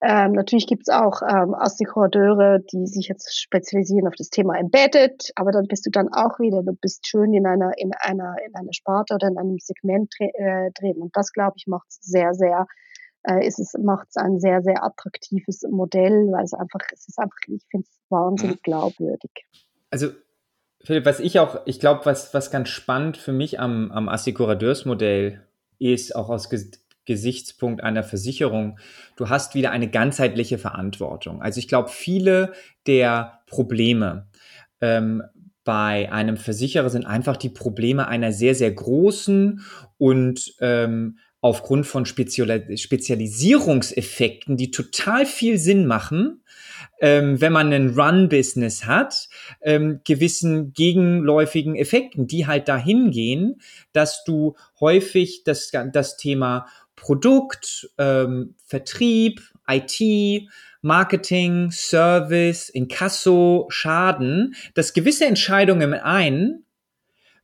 [0.00, 5.32] ähm, natürlich gibt es auch ähm, Astikurateure, die sich jetzt spezialisieren auf das Thema Embedded,
[5.34, 8.54] aber dann bist du dann auch wieder, du bist schön in einer, in einer, in
[8.54, 10.98] einer Sparte oder in einem Segment äh, drin.
[10.98, 12.66] Und das, glaube ich, macht es sehr, sehr,
[13.24, 17.18] äh, ist es, macht es ein sehr, sehr attraktives Modell, weil es einfach, es ist
[17.18, 19.32] einfach, ich finde es wahnsinnig glaubwürdig.
[19.90, 20.10] Also
[20.84, 25.42] Philipp, was ich auch, ich glaube, was, was ganz spannend für mich am, am Assekurateursmodell
[25.80, 26.50] ist, auch aus
[27.08, 28.78] Gesichtspunkt einer Versicherung,
[29.16, 31.40] du hast wieder eine ganzheitliche Verantwortung.
[31.40, 32.52] Also ich glaube, viele
[32.86, 34.28] der Probleme
[34.82, 35.22] ähm,
[35.64, 39.62] bei einem Versicherer sind einfach die Probleme einer sehr, sehr großen
[39.96, 46.42] und ähm, aufgrund von Spezialisierungseffekten, die total viel Sinn machen,
[47.00, 49.28] ähm, wenn man ein Run-Business hat,
[49.62, 53.60] ähm, gewissen gegenläufigen Effekten, die halt dahin gehen,
[53.92, 56.66] dass du häufig das, das Thema
[57.00, 60.48] Produkt, ähm, Vertrieb, IT,
[60.82, 66.64] Marketing, Service, Inkasso, Schaden, dass gewisse Entscheidungen im einen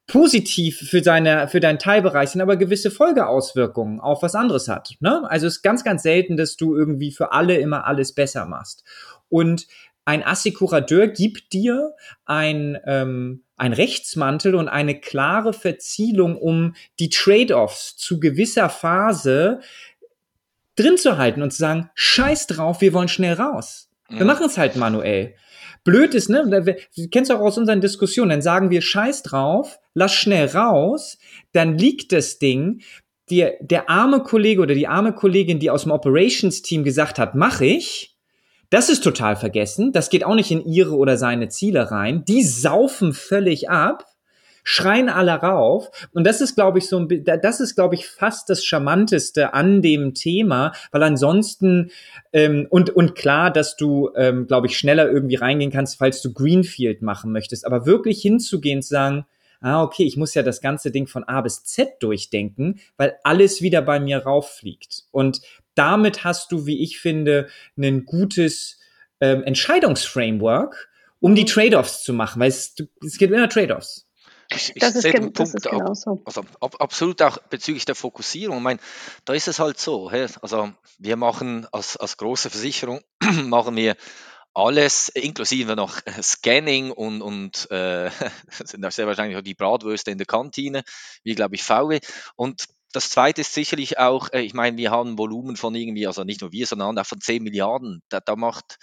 [0.07, 4.95] positiv für deine, für deinen Teilbereich sind, aber gewisse Folgeauswirkungen auf was anderes hat.
[5.01, 5.23] Ne?
[5.31, 8.85] Also es ist ganz, ganz selten, dass du irgendwie für alle immer alles besser machst.
[9.31, 9.67] Und
[10.05, 11.95] ein Assekurateur gibt dir
[12.27, 19.61] ein, ähm, ein Rechtsmantel und eine klare Verzielung, um die Trade-offs zu gewisser Phase
[20.77, 23.88] drin zu halten und zu sagen, scheiß drauf, wir wollen schnell raus.
[24.09, 25.35] Wir machen es halt manuell.
[25.83, 26.49] Blöd ist, ne?
[26.97, 31.19] Du kennst auch aus unseren Diskussionen, dann sagen wir Scheiß drauf, lass schnell raus,
[31.53, 32.83] dann liegt das Ding.
[33.31, 37.61] Der, der arme Kollege oder die arme Kollegin, die aus dem Operations-Team gesagt hat, mach
[37.61, 38.13] ich,
[38.75, 39.93] das ist total vergessen.
[39.93, 42.25] Das geht auch nicht in ihre oder seine Ziele rein.
[42.25, 44.05] Die saufen völlig ab
[44.67, 45.91] schreien alle rauf.
[46.13, 49.83] Und das ist, glaube ich, so ein, das ist, glaube ich, fast das Charmanteste an
[49.83, 51.91] dem Thema, weil ansonsten,
[52.33, 56.33] ähm, und, und klar, dass du, ähm, glaube ich, schneller irgendwie reingehen kannst, falls du
[56.33, 59.27] Greenfield machen möchtest, aber wirklich hinzugehen, zu sagen,
[59.61, 63.61] ah, okay, ich muss ja das ganze Ding von A bis Z durchdenken, weil alles
[63.61, 65.05] wieder bei mir rauffliegt.
[65.11, 65.43] Und
[65.75, 68.79] damit hast du, wie ich finde, ein gutes
[69.21, 70.89] ähm, Entscheidungsframework,
[71.21, 71.45] um die.
[71.45, 74.07] Trade-offs zu machen, weil es, es gibt immer Trade-offs.
[74.51, 76.23] Ich, ich sehe den Punkt ab, so.
[76.25, 78.59] also ab, absolut auch bezüglich der Fokussierung.
[78.59, 78.81] Ich meine,
[79.25, 80.11] da ist es halt so.
[80.11, 83.01] Hey, also wir machen als, als große Versicherung
[83.45, 83.97] machen wir
[84.53, 88.11] alles, inklusive noch Scanning und, und äh,
[88.65, 90.85] sind sehr wahrscheinlich auch die Bratwürste in der Kantine,
[91.25, 92.01] wie glaube ich VW.
[92.37, 96.07] Und das zweite ist sicherlich auch, äh, ich meine, wir haben ein Volumen von irgendwie,
[96.07, 98.02] also nicht nur wir, sondern auch von 10 Milliarden.
[98.09, 98.78] Da, da macht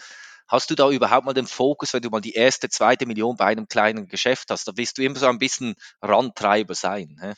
[0.51, 3.45] Hast du da überhaupt mal den Fokus, wenn du mal die erste, zweite Million bei
[3.45, 4.67] einem kleinen Geschäft hast?
[4.67, 7.17] Da wirst du immer so ein bisschen Randtreiber sein.
[7.21, 7.31] He?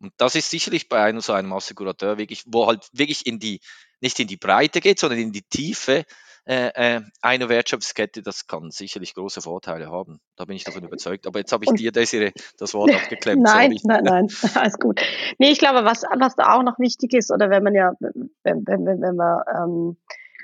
[0.00, 3.60] Und das ist sicherlich bei einem so einem Assekurateur wirklich, wo halt wirklich in die,
[4.02, 6.04] nicht in die Breite geht, sondern in die Tiefe
[6.44, 10.20] äh, äh, einer Wertschöpfungskette, das kann sicherlich große Vorteile haben.
[10.36, 11.26] Da bin ich davon überzeugt.
[11.26, 13.42] Aber jetzt habe ich Und, dir, Desiree, das Wort abgeklemmt.
[13.44, 15.00] nein, nein, nein, alles gut.
[15.38, 18.66] Nee, ich glaube, was, was da auch noch wichtig ist, oder wenn man ja, wenn,
[18.66, 19.96] wenn, wenn, wenn man ähm,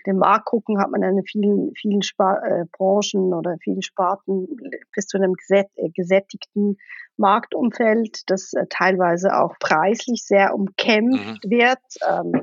[0.06, 4.46] den Markt gucken, hat man in vielen, vielen Spar äh, Branchen oder vielen Sparten
[4.94, 6.76] bis zu einem gesät äh, gesättigten
[7.16, 11.50] Marktumfeld, das äh, teilweise auch preislich sehr umkämpft mhm.
[11.50, 11.78] wird.
[12.08, 12.42] Ähm,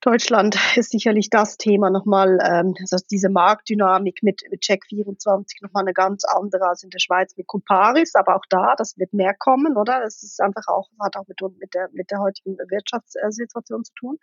[0.00, 5.84] Deutschland ist sicherlich das Thema nochmal, ähm, also diese Marktdynamik mit, mit Check 24 nochmal
[5.84, 9.34] eine ganz andere als in der Schweiz mit Comparis, aber auch da, das wird mehr
[9.34, 10.00] kommen, oder?
[10.00, 14.18] Das ist einfach auch, hat auch mit, mit, der, mit der heutigen Wirtschaftssituation zu tun.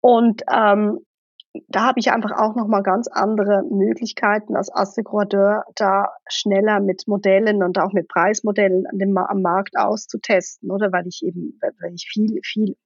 [0.00, 1.00] Und ähm,
[1.68, 7.62] da habe ich einfach auch nochmal ganz andere Möglichkeiten als Assekurateur, da schneller mit Modellen
[7.62, 10.92] und auch mit Preismodellen an dem, am Markt auszutesten, oder?
[10.92, 12.76] Weil ich eben, weil ich viel, viel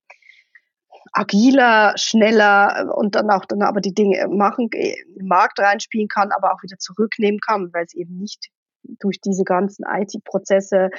[1.12, 6.52] agiler, schneller und dann auch dann aber die Dinge machen, im Markt reinspielen kann, aber
[6.52, 8.48] auch wieder zurücknehmen kann, weil es eben nicht
[8.82, 10.90] durch diese ganzen IT-Prozesse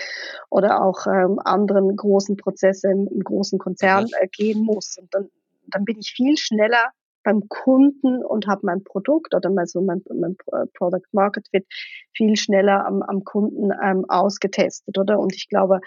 [0.49, 4.97] oder auch ähm, anderen großen Prozesse im, im großen Konzern äh, gehen muss.
[4.99, 5.29] Und dann,
[5.67, 6.91] dann bin ich viel schneller
[7.23, 10.37] beim Kunden und habe mein Produkt oder mein, so mein, mein
[10.73, 11.65] Product Market Fit
[12.13, 15.19] viel schneller am, am Kunden ähm, ausgetestet, oder?
[15.19, 15.79] Und ich glaube,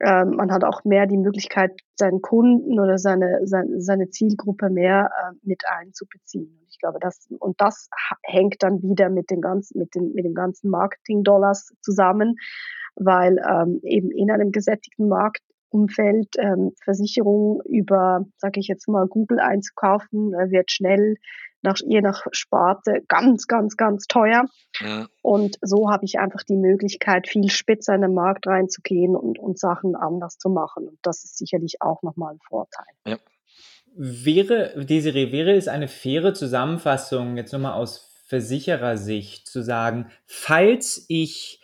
[0.00, 5.10] ähm, man hat auch mehr die Möglichkeit, seinen Kunden oder seine, seine, seine Zielgruppe mehr
[5.10, 6.58] äh, mit einzubeziehen.
[6.60, 7.88] Und ich glaube, das, und das
[8.22, 12.36] hängt dann wieder mit den ganzen, mit den, mit den ganzen Marketing-Dollars zusammen,
[12.96, 19.08] weil ähm, eben in einem gesättigten Markt Umfeld ähm, Versicherungen über, sage ich jetzt mal,
[19.08, 21.16] Google einzukaufen, äh, wird schnell
[21.64, 24.44] nach, je nach Sparte ganz, ganz, ganz teuer.
[24.80, 25.06] Ja.
[25.22, 29.58] Und so habe ich einfach die Möglichkeit, viel spitzer in den Markt reinzugehen und, und
[29.58, 30.86] Sachen anders zu machen.
[30.88, 32.86] Und das ist sicherlich auch nochmal ein Vorteil.
[33.06, 33.18] Ja.
[33.96, 41.60] Wäre, Desiree, wäre es eine faire Zusammenfassung, jetzt nochmal aus Versicherersicht zu sagen, falls ich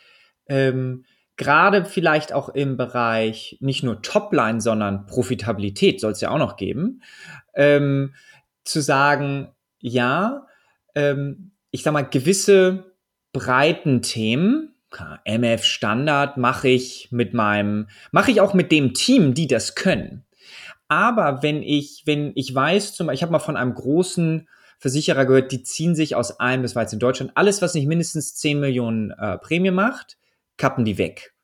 [0.47, 1.05] ähm,
[1.37, 6.57] gerade vielleicht auch im Bereich nicht nur Topline, sondern Profitabilität soll es ja auch noch
[6.57, 7.03] geben,
[7.55, 8.15] ähm,
[8.63, 9.49] zu sagen,
[9.81, 10.47] ja,
[10.95, 12.95] ähm, ich sag mal, gewisse
[13.33, 14.75] breiten Themen,
[15.25, 20.25] MF Standard mache ich mit meinem, mache ich auch mit dem Team, die das können.
[20.89, 25.27] Aber wenn ich, wenn ich weiß, zum Beispiel, ich habe mal von einem großen Versicherer
[25.27, 28.35] gehört, die ziehen sich aus allem, das war jetzt in Deutschland, alles, was nicht mindestens
[28.35, 30.17] 10 Millionen äh, Prämie macht,
[30.57, 31.35] kappen die weg.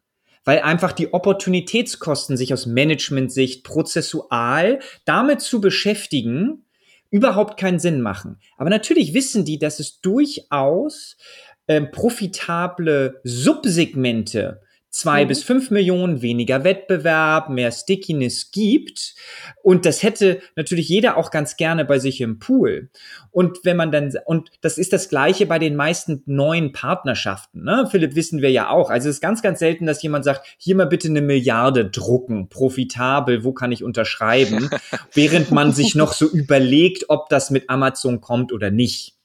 [0.44, 6.65] Weil einfach die Opportunitätskosten sich aus Management-Sicht prozessual damit zu beschäftigen,
[7.10, 8.38] überhaupt keinen Sinn machen.
[8.56, 11.16] Aber natürlich wissen die, dass es durchaus
[11.66, 14.60] äh, profitable Subsegmente
[14.96, 15.28] zwei mhm.
[15.28, 19.14] bis fünf Millionen, weniger Wettbewerb, mehr Stickiness gibt.
[19.62, 22.88] Und das hätte natürlich jeder auch ganz gerne bei sich im Pool.
[23.30, 27.86] Und wenn man dann, und das ist das Gleiche bei den meisten neuen Partnerschaften, ne?
[27.90, 28.88] Philipp, wissen wir ja auch.
[28.88, 32.48] Also es ist ganz, ganz selten, dass jemand sagt, hier mal bitte eine Milliarde drucken,
[32.48, 34.70] profitabel, wo kann ich unterschreiben?
[35.12, 39.15] während man sich noch so überlegt, ob das mit Amazon kommt oder nicht.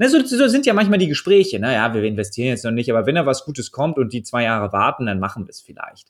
[0.00, 1.60] Na, so, so sind ja manchmal die Gespräche.
[1.60, 1.94] Naja, ne?
[1.94, 4.72] wir investieren jetzt noch nicht, aber wenn da was Gutes kommt und die zwei Jahre
[4.72, 6.08] warten, dann machen wir es vielleicht.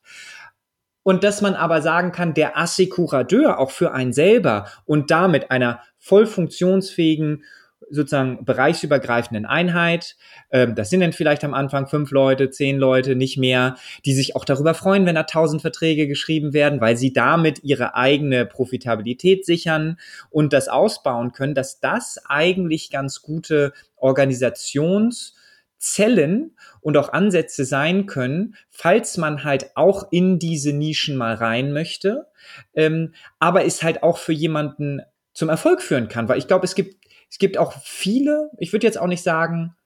[1.02, 5.80] Und dass man aber sagen kann, der Assekurateur auch für einen selber und damit einer
[5.98, 7.42] voll funktionsfähigen
[7.88, 10.16] sozusagen bereichsübergreifenden Einheit.
[10.50, 14.36] Ähm, das sind dann vielleicht am Anfang fünf Leute, zehn Leute, nicht mehr, die sich
[14.36, 19.46] auch darüber freuen, wenn da tausend Verträge geschrieben werden, weil sie damit ihre eigene Profitabilität
[19.46, 19.98] sichern
[20.30, 25.34] und das ausbauen können, dass das eigentlich ganz gute Organisations-
[25.82, 31.72] Zellen und auch Ansätze sein können, falls man halt auch in diese Nischen mal rein
[31.72, 32.26] möchte,
[32.74, 35.00] ähm, aber es halt auch für jemanden
[35.32, 36.99] zum Erfolg führen kann, weil ich glaube, es gibt
[37.30, 39.76] es gibt auch viele, ich würde jetzt auch nicht sagen,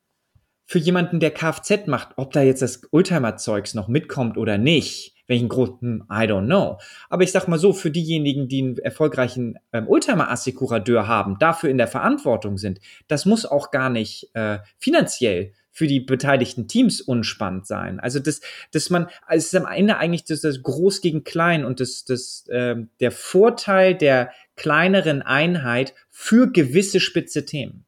[0.66, 5.50] für jemanden, der Kfz macht, ob da jetzt das Oldtimer-Zeugs noch mitkommt oder nicht, welchen
[5.50, 6.78] Grund, I don't know.
[7.10, 11.78] Aber ich sag mal so, für diejenigen, die einen erfolgreichen ähm, Oldtimer-Assekurateur haben, dafür in
[11.78, 17.66] der Verantwortung sind, das muss auch gar nicht äh, finanziell für die beteiligten Teams unspannend
[17.66, 17.98] sein.
[17.98, 18.40] Also das,
[18.72, 22.04] dass man, also es ist am Ende eigentlich das, das Groß gegen Klein und das,
[22.04, 27.86] das, äh, der Vorteil der kleineren Einheit für gewisse spitze Themen.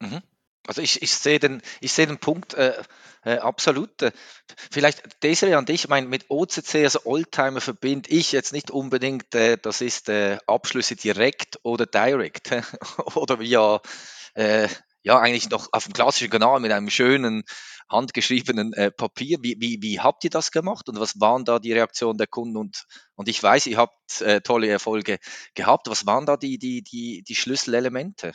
[0.00, 0.22] Mhm.
[0.66, 2.74] Also ich, ich sehe den, ich den Punkt äh,
[3.24, 4.02] äh, absolut.
[4.02, 4.12] Äh,
[4.70, 9.34] vielleicht Desiree an dich, ich meine, mit OCC, also Oldtimer, verbinde ich jetzt nicht unbedingt,
[9.34, 12.50] äh, das ist äh, Abschlüsse direkt oder direct
[13.14, 13.80] oder via
[14.34, 14.68] äh,
[15.02, 17.44] ja, eigentlich noch auf dem klassischen Kanal mit einem schönen
[17.90, 19.38] handgeschriebenen äh, Papier.
[19.40, 22.56] Wie, wie, wie habt ihr das gemacht und was waren da die Reaktionen der Kunden?
[22.56, 22.84] Und,
[23.14, 25.18] und ich weiß, ihr habt äh, tolle Erfolge
[25.54, 25.88] gehabt.
[25.88, 28.32] Was waren da die, die, die, die Schlüsselelemente?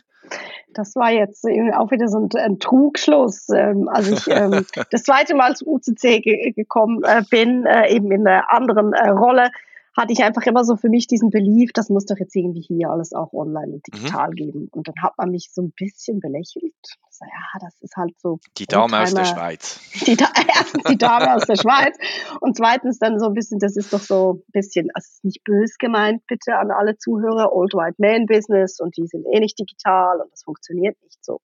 [0.73, 3.49] Das war jetzt auch wieder so ein, ein Trugschluss.
[3.49, 8.11] Ähm, als ich ähm, das zweite Mal zu UCC ge gekommen äh, bin, äh, eben
[8.11, 9.51] in einer anderen äh, Rolle,
[9.95, 12.89] hatte ich einfach immer so für mich diesen Belief, das muss doch jetzt irgendwie hier
[12.89, 14.35] alles auch online und digital mhm.
[14.35, 14.67] geben.
[14.71, 16.73] Und dann hat man mich so ein bisschen belächelt.
[17.09, 18.39] So, ja, das ist halt so.
[18.57, 19.79] Die Dame aus der Schweiz.
[20.07, 21.95] Die, erstens die Dame aus der Schweiz
[22.41, 25.43] und zweitens dann so ein bisschen, das ist doch so ein bisschen, also ist nicht
[25.43, 29.59] bös gemeint, bitte an alle Zuhörer, Old White Man Business und die sind eh nicht
[29.59, 31.39] digital und das funktioniert nicht so.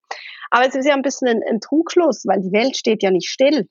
[0.49, 3.29] Aber es ist ja ein bisschen ein, ein Trugschluss, weil die Welt steht ja nicht
[3.29, 3.67] still.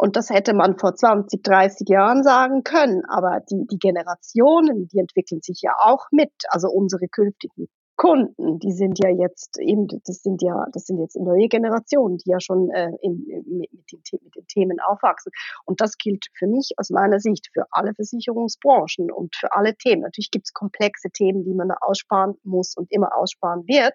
[0.00, 3.02] Und das hätte man vor 20, 30 Jahren sagen können.
[3.04, 6.32] Aber die, die Generationen, die entwickeln sich ja auch mit.
[6.48, 11.16] Also unsere künftigen Kunden, die sind ja jetzt eben, das sind ja, das sind jetzt
[11.20, 15.32] neue Generationen, die ja schon äh, in, mit, mit, den, mit den Themen aufwachsen.
[15.66, 20.00] Und das gilt für mich aus meiner Sicht für alle Versicherungsbranchen und für alle Themen.
[20.00, 23.92] Natürlich gibt es komplexe Themen, die man aussparen muss und immer aussparen wird.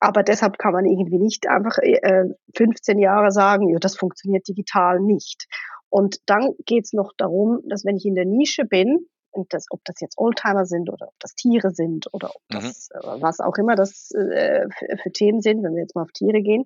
[0.00, 5.00] Aber deshalb kann man irgendwie nicht einfach äh, 15 Jahre sagen, ja, das funktioniert digital
[5.00, 5.46] nicht.
[5.88, 9.06] Und dann geht's noch darum, dass wenn ich in der Nische bin,
[9.36, 12.66] und das, ob das jetzt Oldtimer sind oder ob das Tiere sind oder ob mhm.
[12.66, 16.02] das, äh, was auch immer das äh, für, für Themen sind, wenn wir jetzt mal
[16.02, 16.64] auf Tiere gehen.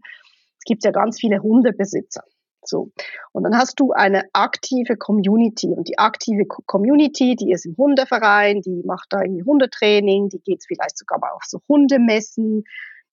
[0.59, 2.23] Es gibt ja ganz viele Hundebesitzer.
[2.62, 2.93] So.
[3.33, 5.69] Und dann hast du eine aktive Community.
[5.69, 10.64] Und die aktive Community, die ist im Hundeverein, die macht da irgendwie Hundetraining, die geht
[10.66, 12.64] vielleicht sogar mal auf so Hundemessen,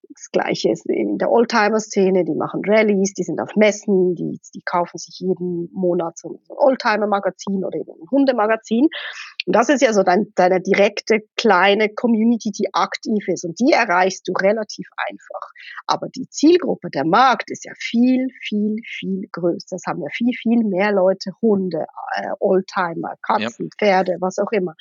[0.09, 4.61] das Gleiche ist in der Oldtimer-Szene, die machen Rallyes, die sind auf Messen, die, die
[4.61, 8.87] kaufen sich jeden Monat so ein Oldtimer-Magazin oder eben ein Hundemagazin.
[9.45, 13.45] Und das ist ja so dein, deine direkte kleine Community, die aktiv ist.
[13.45, 15.51] Und die erreichst du relativ einfach.
[15.85, 19.67] Aber die Zielgruppe, der Markt ist ja viel, viel, viel größer.
[19.71, 23.77] Das haben ja viel, viel mehr Leute, Hunde, äh, Oldtimer, Katzen, ja.
[23.77, 24.73] Pferde, was auch immer.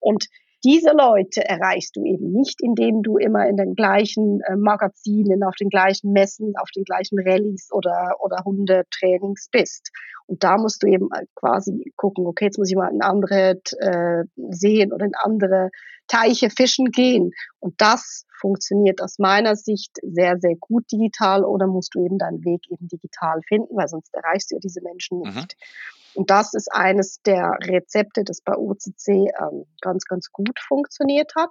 [0.00, 0.28] Und
[0.64, 5.54] diese Leute erreichst du eben nicht, indem du immer in den gleichen äh, Magazinen, auf
[5.56, 9.90] den gleichen Messen, auf den gleichen Rallyes oder, oder Hundetrainings bist.
[10.26, 13.60] Und da musst du eben äh, quasi gucken, okay, jetzt muss ich mal in andere
[13.78, 15.70] äh, Seen oder in andere
[16.08, 17.32] Teiche fischen gehen.
[17.60, 22.44] Und das funktioniert aus meiner Sicht sehr, sehr gut digital oder musst du eben deinen
[22.44, 25.36] Weg eben digital finden, weil sonst erreichst du ja diese Menschen nicht.
[25.36, 26.03] Mhm.
[26.14, 31.50] Und das ist eines der Rezepte, das bei OCC ähm, ganz, ganz gut funktioniert hat.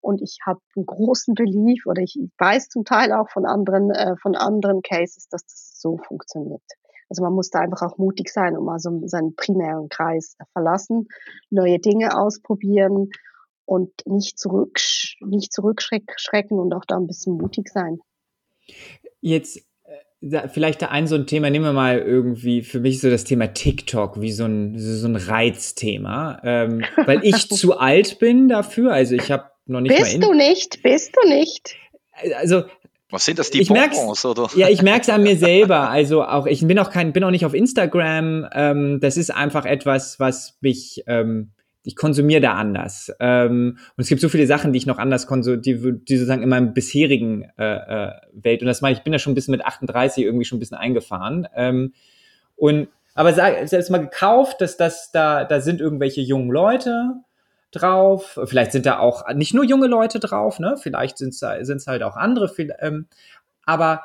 [0.00, 4.16] Und ich habe einen großen Belief oder ich weiß zum Teil auch von anderen, äh,
[4.20, 6.62] von anderen Cases, dass das so funktioniert.
[7.08, 11.08] Also man muss da einfach auch mutig sein und mal so seinen primären Kreis verlassen,
[11.50, 13.10] neue Dinge ausprobieren
[13.66, 14.78] und nicht, zurück,
[15.20, 17.98] nicht zurückschrecken und auch da ein bisschen mutig sein.
[19.20, 19.60] Jetzt
[20.52, 23.48] vielleicht da ein so ein Thema, nehmen wir mal irgendwie für mich so das Thema
[23.48, 29.14] TikTok wie so ein, so ein Reizthema, ähm, weil ich zu alt bin dafür, also
[29.14, 31.76] ich habe noch nicht Bist mal du nicht, bist du nicht.
[32.36, 32.64] Also
[33.10, 34.48] was sind das, die ich Bonbons, oder?
[34.56, 35.88] Ja, ich merke es an mir selber.
[35.88, 38.48] Also auch, ich bin auch kein, bin auch nicht auf Instagram.
[38.52, 41.52] Ähm, das ist einfach etwas, was mich, ähm,
[41.84, 43.12] ich konsumiere da anders.
[43.20, 46.42] Ähm, und es gibt so viele Sachen, die ich noch anders konsumiere, die, die sozusagen
[46.42, 48.62] in meinem bisherigen äh, äh, Welt.
[48.62, 50.78] Und das meine ich, bin da schon ein bisschen mit 38 irgendwie schon ein bisschen
[50.78, 51.46] eingefahren.
[51.54, 51.92] Ähm,
[52.56, 57.14] und aber sag, selbst mal gekauft, dass das da, da sind irgendwelche jungen Leute,
[57.74, 58.38] drauf.
[58.44, 60.76] Vielleicht sind da auch nicht nur junge Leute drauf, ne?
[60.80, 62.50] Vielleicht sind es halt auch andere.
[62.80, 63.06] Ähm,
[63.64, 64.04] aber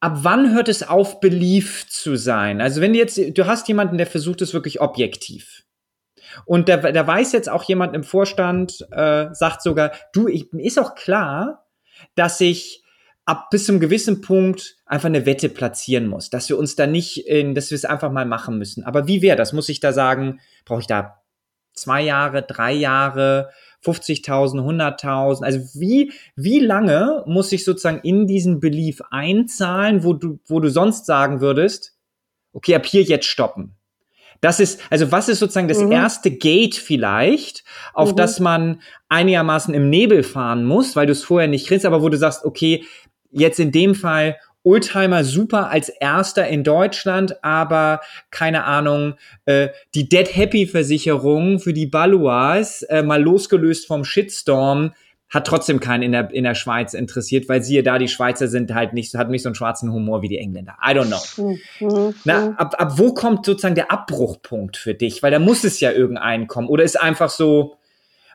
[0.00, 2.60] ab wann hört es auf, beliebt zu sein?
[2.60, 5.64] Also wenn du jetzt, du hast jemanden, der versucht es wirklich objektiv.
[6.44, 10.78] Und da, da weiß jetzt auch jemand im Vorstand, äh, sagt sogar, du, ich, ist
[10.78, 11.66] auch klar,
[12.14, 12.82] dass ich
[13.24, 17.26] ab bis zum gewissen Punkt einfach eine Wette platzieren muss, dass wir uns da nicht
[17.26, 18.84] in, dass wir es einfach mal machen müssen.
[18.84, 19.52] Aber wie wäre das?
[19.52, 21.22] Muss ich da sagen, brauche ich da
[21.72, 23.50] zwei Jahre, drei Jahre,
[23.84, 25.44] 50.000, 100.000?
[25.44, 30.68] Also wie, wie lange muss ich sozusagen in diesen Belief einzahlen, wo du, wo du
[30.68, 31.96] sonst sagen würdest,
[32.52, 33.76] okay, ab hier jetzt stoppen?
[34.42, 35.92] Das ist, also was ist sozusagen das mhm.
[35.92, 37.64] erste Gate vielleicht,
[37.94, 38.16] auf mhm.
[38.16, 42.08] das man einigermaßen im Nebel fahren muss, weil du es vorher nicht kriegst, aber wo
[42.08, 42.84] du sagst, okay,
[43.30, 49.14] jetzt in dem Fall Oldtimer super als erster in Deutschland, aber keine Ahnung,
[49.44, 54.92] äh, die Dead Happy Versicherung für die Baluas, äh, mal losgelöst vom Shitstorm,
[55.32, 58.74] hat trotzdem keinen in der, in der Schweiz interessiert, weil siehe da, die Schweizer sind
[58.74, 60.76] halt nicht, hat nicht so einen schwarzen Humor wie die Engländer.
[60.84, 61.56] I don't know.
[61.80, 62.14] Mhm.
[62.24, 65.22] Na, ab, ab wo kommt sozusagen der Abbruchpunkt für dich?
[65.22, 66.68] Weil da muss es ja irgendeinen kommen.
[66.68, 67.76] Oder ist einfach so,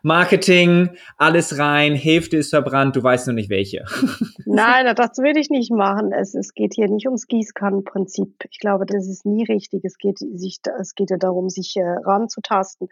[0.08, 3.84] Marketing, alles rein, Hälfte ist verbrannt, du weißt nur nicht welche.
[4.45, 6.14] Nein, das will ich nicht machen.
[6.14, 8.45] Es, es geht hier nicht ums Gießkannenprinzip.
[8.49, 9.84] Ich glaube, das ist nie richtig.
[9.84, 12.88] Es geht, sich, es geht ja darum, sich äh, ranzutasten.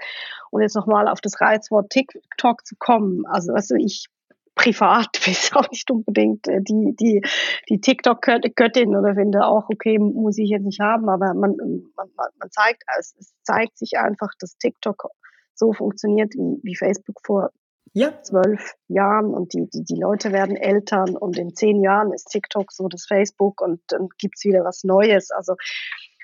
[0.51, 3.26] Und jetzt nochmal auf das Reizwort TikTok zu kommen.
[3.26, 4.07] Also, du, ich
[4.55, 7.22] privat bin auch nicht unbedingt äh, die, die,
[7.70, 11.55] die TikTok-Göttin oder finde auch, okay, muss ich jetzt nicht haben, aber man,
[11.95, 15.09] man, man zeigt, es zeigt sich einfach, dass TikTok
[15.56, 17.51] so funktioniert wie, wie Facebook vor
[17.93, 18.22] ja.
[18.24, 22.72] zwölf Jahren und die, die, die Leute werden Eltern und in zehn Jahren ist TikTok
[22.72, 25.32] so das Facebook und dann gibt's wieder was Neues.
[25.32, 25.56] Also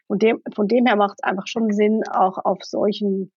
[0.07, 3.31] von dem, von dem her macht es einfach schon Sinn, auch auf solchen,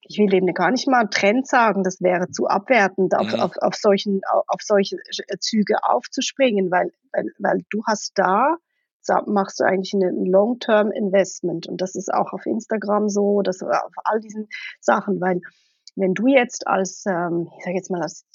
[0.00, 3.40] ich will eben gar nicht mal Trend sagen, das wäre zu abwertend, auf, mhm.
[3.40, 4.96] auf, auf, solchen, auf, auf solche
[5.38, 8.56] Züge aufzuspringen, weil, weil, weil du hast da
[9.26, 11.66] machst du eigentlich ein Long-Term-Investment.
[11.68, 14.48] Und das ist auch auf Instagram so, das auf all diesen
[14.80, 15.40] Sachen, weil
[15.96, 18.26] wenn du jetzt als, ähm, ich sage jetzt mal als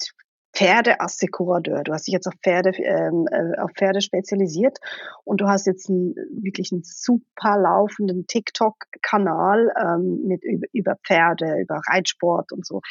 [0.53, 4.79] Pferdeassekuradeur, du hast dich jetzt auf Pferde, ähm, äh, auf Pferde spezialisiert
[5.23, 11.61] und du hast jetzt einen, wirklich einen super laufenden TikTok-Kanal ähm, mit über, über Pferde,
[11.61, 12.81] über Reitsport und so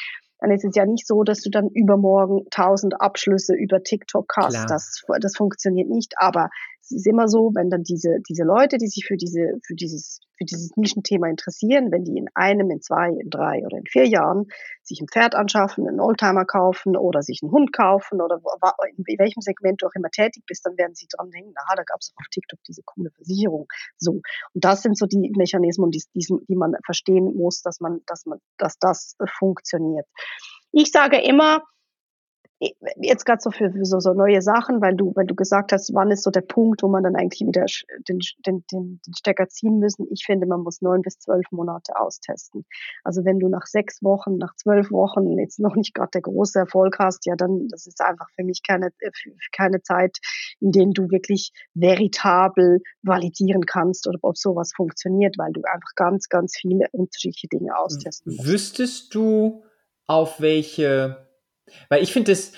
[0.41, 4.65] dann ist es ja nicht so, dass du dann übermorgen tausend Abschlüsse über TikTok hast.
[4.69, 6.15] Das, das funktioniert nicht.
[6.17, 6.49] Aber
[6.91, 10.19] es ist immer so, wenn dann diese, diese Leute, die sich für diese, für dieses,
[10.37, 14.07] für dieses Nischenthema interessieren, wenn die in einem, in zwei, in drei oder in vier
[14.07, 14.47] Jahren
[14.83, 18.41] sich ein Pferd anschaffen, einen Oldtimer kaufen oder sich einen Hund kaufen oder
[18.97, 21.83] in welchem Segment du auch immer tätig bist, dann werden sie dran denken, aha, da
[21.83, 23.67] gab es auf TikTok diese coole Versicherung.
[23.97, 24.11] So.
[24.11, 24.23] Und
[24.53, 28.39] das sind so die Mechanismen, die, die, die man verstehen muss, dass man, dass man,
[28.57, 30.05] dass das funktioniert.
[30.71, 31.63] Ich sage immer,
[33.01, 35.93] jetzt gerade so für, für so, so neue Sachen, weil du, weil du gesagt hast,
[35.95, 37.65] wann ist so der Punkt, wo man dann eigentlich wieder
[38.07, 40.05] den, den, den, den Stecker ziehen müssen.
[40.11, 42.65] Ich finde, man muss neun bis zwölf Monate austesten.
[43.03, 46.59] Also wenn du nach sechs Wochen, nach zwölf Wochen jetzt noch nicht gerade der große
[46.59, 48.91] Erfolg hast, ja, dann das ist einfach für mich keine,
[49.51, 50.17] keine Zeit,
[50.59, 56.29] in der du wirklich veritabel validieren kannst oder ob sowas funktioniert, weil du einfach ganz,
[56.29, 58.47] ganz viele unterschiedliche Dinge austesten musst.
[58.47, 59.63] Wüsstest du,
[60.07, 61.30] auf welche
[61.89, 62.53] weil ich finde das,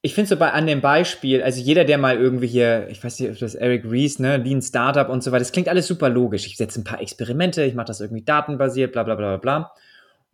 [0.00, 3.18] ich finde so bei an dem Beispiel, also jeder, der mal irgendwie hier, ich weiß
[3.18, 6.08] nicht, ob das Eric Rees, ne, Lean Startup und so weiter, das klingt alles super
[6.08, 6.46] logisch.
[6.46, 9.72] Ich setze ein paar Experimente, ich mache das irgendwie datenbasiert, bla bla bla bla.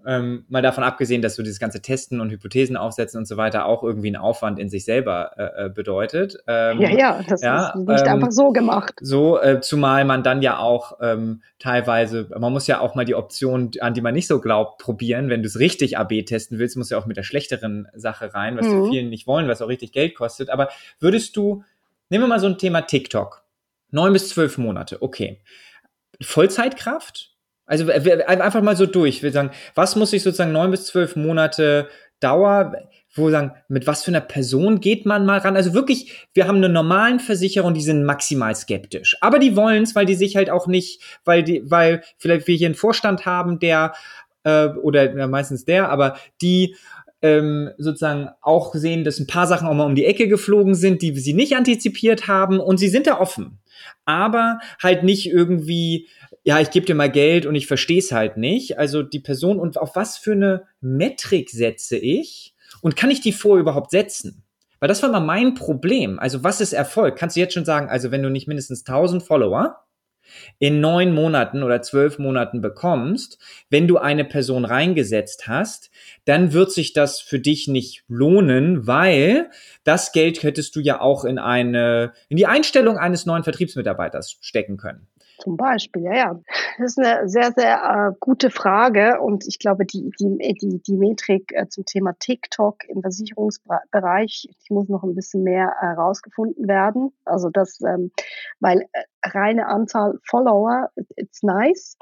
[0.07, 3.67] Ähm, mal davon abgesehen, dass so dieses ganze Testen und Hypothesen aufsetzen und so weiter
[3.67, 6.37] auch irgendwie einen Aufwand in sich selber äh, äh bedeutet.
[6.47, 8.95] Ähm, ja, ja, das ja, ist nicht ähm, einfach so gemacht.
[9.01, 13.15] So, äh, zumal man dann ja auch ähm, teilweise, man muss ja auch mal die
[13.15, 15.31] Option, an die man nicht so glaubt, probieren.
[15.31, 18.35] Wenn du es richtig AB testen willst, musst du ja auch mit der schlechteren Sache
[18.35, 18.85] rein, was mhm.
[18.85, 20.51] die vielen nicht wollen, was auch richtig Geld kostet.
[20.51, 20.69] Aber
[21.01, 21.65] würdest du,
[22.11, 23.43] nehmen wir mal so ein Thema TikTok.
[23.91, 25.41] Neun bis zwölf Monate, okay.
[26.21, 27.34] Vollzeitkraft?
[27.67, 29.23] Also einfach mal so durch.
[29.23, 31.89] Wir sagen, was muss ich sozusagen neun bis zwölf Monate
[32.21, 32.75] Dauer,
[33.15, 35.57] wo sagen, mit was für einer Person geht man mal ran?
[35.57, 39.17] Also wirklich, wir haben eine normalen Versicherung, die sind maximal skeptisch.
[39.21, 42.57] Aber die wollen es, weil die sich halt auch nicht, weil die, weil vielleicht wir
[42.57, 43.95] hier einen Vorstand haben, der
[44.43, 46.77] äh, oder ja, meistens der, aber die
[47.23, 51.01] ähm, sozusagen auch sehen, dass ein paar Sachen auch mal um die Ecke geflogen sind,
[51.01, 53.61] die sie nicht antizipiert haben und sie sind da offen.
[54.05, 56.09] Aber halt nicht irgendwie
[56.45, 58.79] ja, ich gebe dir mal Geld und ich verstehe es halt nicht.
[58.79, 63.33] Also die Person und auf was für eine Metrik setze ich und kann ich die
[63.33, 64.45] vor überhaupt setzen?
[64.79, 66.19] Weil das war mal mein Problem.
[66.19, 67.17] Also was ist Erfolg?
[67.17, 69.81] Kannst du jetzt schon sagen, also wenn du nicht mindestens 1000 Follower
[70.59, 73.39] in neun Monaten oder zwölf Monaten bekommst,
[73.71, 75.91] wenn du eine Person reingesetzt hast,
[76.27, 79.51] dann wird sich das für dich nicht lohnen, weil
[79.85, 84.77] das Geld hättest du ja auch in eine, in die Einstellung eines neuen Vertriebsmitarbeiters stecken
[84.77, 85.09] können.
[85.45, 86.41] Zum Beispiel, ja, ja.
[86.79, 90.97] Das ist eine sehr, sehr äh, gute Frage und ich glaube, die, die, die, die
[90.97, 97.13] Metrik äh, zum Thema TikTok im Versicherungsbereich, die muss noch ein bisschen mehr herausgefunden werden.
[97.27, 98.11] Also das, ähm,
[98.59, 101.99] weil äh, reine Anzahl Follower, it's nice,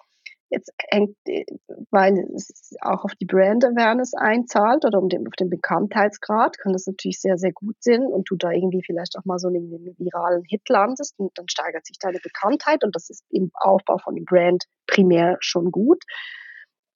[0.52, 1.44] Jetzt hängt, äh,
[1.90, 6.74] weil es auch auf die Brand Awareness einzahlt oder um den, auf den Bekanntheitsgrad, kann
[6.74, 9.70] das natürlich sehr, sehr gut sein und du da irgendwie vielleicht auch mal so einen
[9.98, 14.22] viralen Hit landest und dann steigert sich deine Bekanntheit und das ist im Aufbau von
[14.24, 16.04] Brand primär schon gut.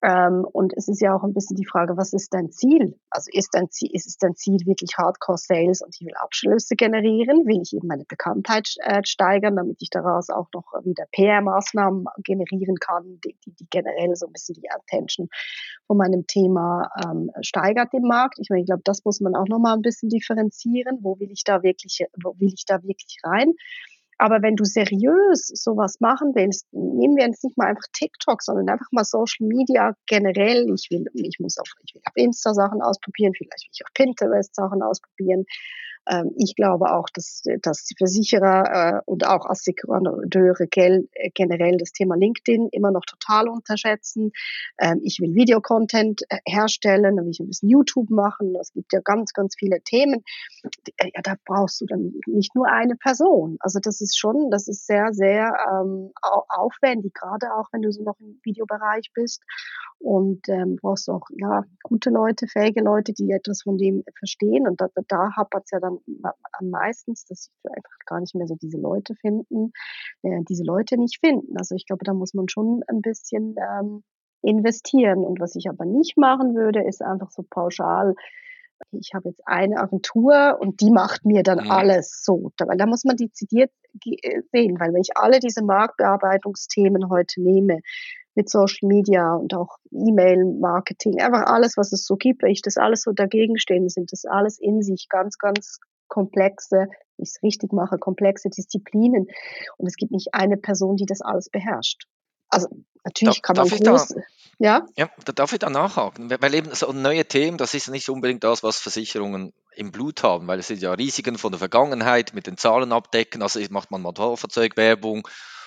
[0.02, 2.98] Ähm, und es ist ja auch ein bisschen die Frage, was ist dein Ziel?
[3.10, 7.46] Also ist, dein Ziel, ist es dein Ziel wirklich Hardcore-Sales und ich will Abschlüsse generieren?
[7.46, 12.76] Will ich eben meine Bekanntheit äh, steigern, damit ich daraus auch noch wieder PR-Maßnahmen generieren
[12.76, 15.28] kann, die, die, die, generell so ein bisschen die Attention
[15.86, 18.38] von meinem Thema ähm, steigert im Markt?
[18.38, 20.98] Ich meine, ich glaube, das muss man auch nochmal ein bisschen differenzieren.
[21.00, 23.54] Wo will ich da wirklich, wo will ich da wirklich rein?
[24.18, 28.68] Aber wenn du seriös sowas machen willst, nehmen wir jetzt nicht mal einfach TikTok, sondern
[28.70, 30.72] einfach mal Social Media generell.
[30.74, 33.92] Ich will, ich muss auf, ich will auf Insta Sachen ausprobieren, vielleicht will ich auf
[33.92, 35.44] Pinterest Sachen ausprobieren.
[36.08, 41.92] Ähm, ich glaube auch, dass, dass die Versicherer äh, und auch Assekurateure äh, generell das
[41.92, 44.32] Thema LinkedIn immer noch total unterschätzen.
[44.78, 48.54] Ähm, ich will Videocontent äh, herstellen, dann will ich ein bisschen YouTube machen.
[48.60, 50.22] Es gibt ja ganz, ganz viele Themen.
[51.00, 53.56] Ja, da brauchst du dann nicht nur eine Person.
[53.60, 56.12] Also das ist schon, das ist sehr, sehr ähm,
[56.48, 59.42] aufwendig, gerade auch wenn du so noch im Videobereich bist.
[59.98, 64.68] Und ähm, brauchst auch ja gute Leute, fähige Leute, die etwas von dem verstehen.
[64.68, 65.95] Und da, da hapert es ja dann
[66.52, 69.72] am meisten, dass sie einfach gar nicht mehr so diese Leute finden,
[70.22, 71.56] äh, diese Leute nicht finden.
[71.56, 74.02] Also ich glaube, da muss man schon ein bisschen ähm,
[74.42, 75.24] investieren.
[75.24, 78.14] Und was ich aber nicht machen würde, ist einfach so pauschal,
[78.92, 81.70] ich habe jetzt eine Agentur und die macht mir dann mhm.
[81.70, 82.52] alles so.
[82.58, 83.70] Weil da muss man dezidiert
[84.04, 87.80] äh, sehen, weil wenn ich alle diese Marktbearbeitungsthemen heute nehme,
[88.36, 92.76] mit Social Media und auch E-Mail-Marketing, einfach alles, was es so gibt, wenn ich das
[92.76, 97.42] alles so dagegen stehen, sind das alles in sich ganz, ganz komplexe, wenn ich es
[97.42, 99.26] richtig mache, komplexe Disziplinen.
[99.78, 102.04] Und es gibt nicht eine Person, die das alles beherrscht.
[102.48, 102.68] Also
[103.04, 104.20] natürlich da, kann man groß, da,
[104.58, 104.86] ja?
[104.96, 108.44] Ja, da darf ich da nachhaken, weil eben so neue Themen, das ist nicht unbedingt
[108.44, 112.46] das, was Versicherungen im Blut haben, weil es sind ja Risiken von der Vergangenheit mit
[112.46, 115.26] den Zahlen abdecken, also macht man Motorfahrzeugwerbung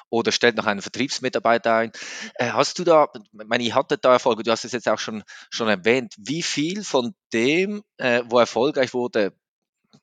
[0.09, 1.91] oder stellt noch einen Vertriebsmitarbeiter ein.
[2.35, 5.23] Äh, hast du da, meine, ich hatte da Erfolge, du hast es jetzt auch schon,
[5.49, 9.33] schon erwähnt, wie viel von dem, äh, wo erfolgreich wurde,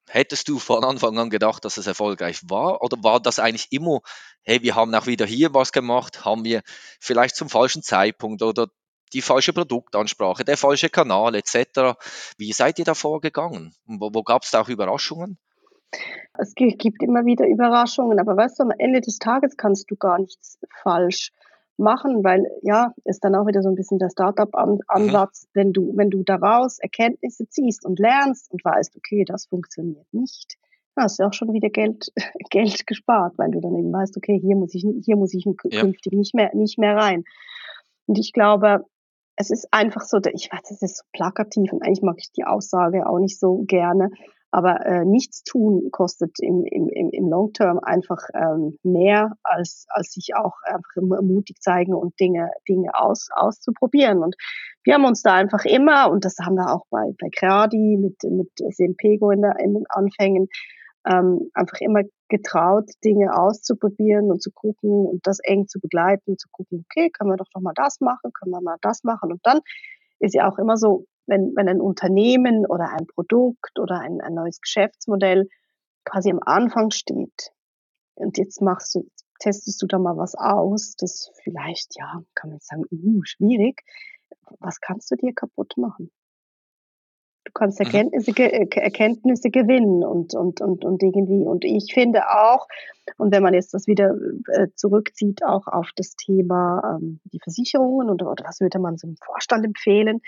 [0.08, 2.82] hättest du von Anfang an gedacht, dass es erfolgreich war?
[2.82, 4.00] Oder war das eigentlich immer,
[4.42, 6.62] hey, wir haben auch wieder hier was gemacht, haben wir
[7.00, 8.68] vielleicht zum falschen Zeitpunkt oder
[9.12, 11.96] die falsche Produktansprache, der falsche Kanal etc.
[12.38, 13.74] Wie seid ihr da vorgegangen?
[13.84, 15.38] Wo, wo gab es da auch Überraschungen?
[16.38, 20.18] Es gibt immer wieder Überraschungen, aber weißt du, am Ende des Tages kannst du gar
[20.18, 21.32] nichts falsch
[21.78, 25.58] machen, weil ja, ist dann auch wieder so ein bisschen der Startup-Ansatz, mhm.
[25.58, 30.56] wenn du, wenn du daraus Erkenntnisse ziehst und lernst und weißt, okay, das funktioniert nicht,
[30.94, 32.12] dann hast du auch schon wieder Geld,
[32.50, 36.12] Geld gespart, weil du dann eben weißt, okay, hier muss ich, hier muss ich künftig
[36.12, 36.18] ja.
[36.18, 37.24] nicht mehr, nicht mehr rein.
[38.06, 38.84] Und ich glaube,
[39.36, 42.44] es ist einfach so, ich weiß, es ist so plakativ und eigentlich mag ich die
[42.44, 44.10] Aussage auch nicht so gerne,
[44.50, 50.12] aber äh, nichts tun kostet im, im, im Long Term einfach ähm, mehr, als, als
[50.12, 54.22] sich auch einfach mutig zeigen und Dinge, Dinge aus, auszuprobieren.
[54.22, 54.36] Und
[54.84, 58.16] wir haben uns da einfach immer, und das haben wir auch bei, bei Creadi mit,
[58.30, 60.48] mit Sempego in, in den Anfängen,
[61.06, 66.48] ähm, einfach immer getraut, Dinge auszuprobieren und zu gucken und das eng zu begleiten, zu
[66.50, 69.32] gucken, okay, können wir doch noch mal das machen, können wir mal das machen.
[69.32, 69.60] Und dann
[70.18, 74.34] ist ja auch immer so, wenn, wenn ein Unternehmen oder ein Produkt oder ein, ein
[74.34, 75.48] neues Geschäftsmodell
[76.04, 77.52] quasi am Anfang steht
[78.14, 79.08] und jetzt machst du,
[79.40, 83.82] testest du da mal was aus, das vielleicht, ja, kann man jetzt sagen, uh, schwierig.
[84.60, 86.10] Was kannst du dir kaputt machen?
[87.56, 87.86] Du kannst mhm.
[87.86, 91.46] Erkenntnisse, äh, Erkenntnisse gewinnen und, und, und, und irgendwie.
[91.46, 92.68] Und ich finde auch,
[93.16, 94.14] und wenn man jetzt das wieder
[94.52, 99.06] äh, zurückzieht, auch auf das Thema ähm, die Versicherungen und oder was würde man so
[99.06, 100.20] einem Vorstand empfehlen,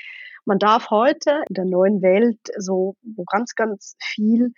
[0.46, 4.54] man darf heute in der neuen Welt, so, wo ganz, ganz viel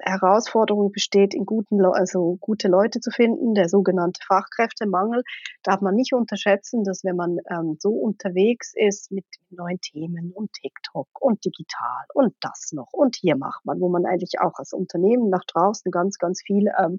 [0.00, 5.22] Herausforderung besteht, in guten, also gute Leute zu finden, der sogenannte Fachkräftemangel,
[5.62, 10.52] darf man nicht unterschätzen, dass wenn man ähm, so unterwegs ist mit neuen Themen und
[10.52, 12.92] TikTok und digital und das noch.
[12.92, 16.70] Und hier macht man, wo man eigentlich auch als Unternehmen nach draußen ganz, ganz viel
[16.78, 16.98] ähm,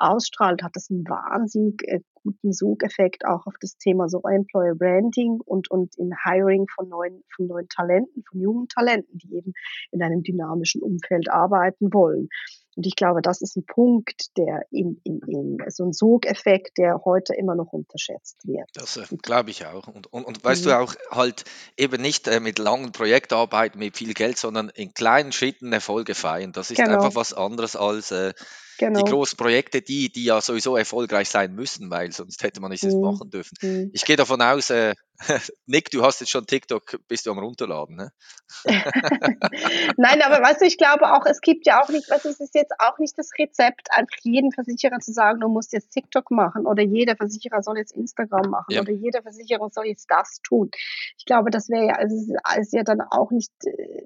[0.00, 5.40] ausstrahlt, hat das einen wahnsinnig äh, guten Sogeffekt auch auf das Thema so Employer Branding
[5.44, 9.52] und, und im Hiring von neuen, von neuen Talenten, von jungen Talenten, die eben
[9.90, 12.28] in einem dynamischen Umfeld arbeiten wollen.
[12.76, 17.04] Und ich glaube, das ist ein Punkt, der in, in, in so ein Sogeffekt, der
[17.04, 18.68] heute immer noch unterschätzt wird.
[18.74, 19.88] Das äh, glaube ich auch.
[19.88, 20.68] Und, und, und weißt mhm.
[20.68, 21.44] du auch halt
[21.76, 26.52] eben nicht äh, mit langen Projektarbeiten, mit viel Geld, sondern in kleinen Schritten Erfolge feiern.
[26.52, 26.94] Das ist genau.
[26.94, 28.32] einfach was anderes als äh,
[28.80, 29.02] Genau.
[29.02, 32.82] Die großen Projekte, die, die ja sowieso erfolgreich sein müssen, weil sonst hätte man nicht
[32.82, 33.02] mhm.
[33.02, 33.54] machen dürfen.
[33.60, 33.90] Mhm.
[33.92, 34.94] Ich gehe davon aus, äh,
[35.66, 38.12] Nick, du hast jetzt schon TikTok, bist du am runterladen, ne?
[38.64, 42.54] Nein, aber weißt du, ich glaube auch, es gibt ja auch nicht, was es ist
[42.54, 46.64] jetzt auch nicht das Rezept, einfach jedem Versicherer zu sagen, du musst jetzt TikTok machen
[46.64, 48.80] oder jeder Versicherer soll jetzt Instagram machen ja.
[48.80, 50.70] oder jeder Versicherer soll jetzt das tun.
[51.18, 54.04] Ich glaube, das wäre ja, also es ist ja dann auch nicht äh,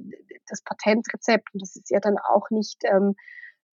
[0.49, 3.15] das Patentrezept und das ist ja dann auch nicht ähm,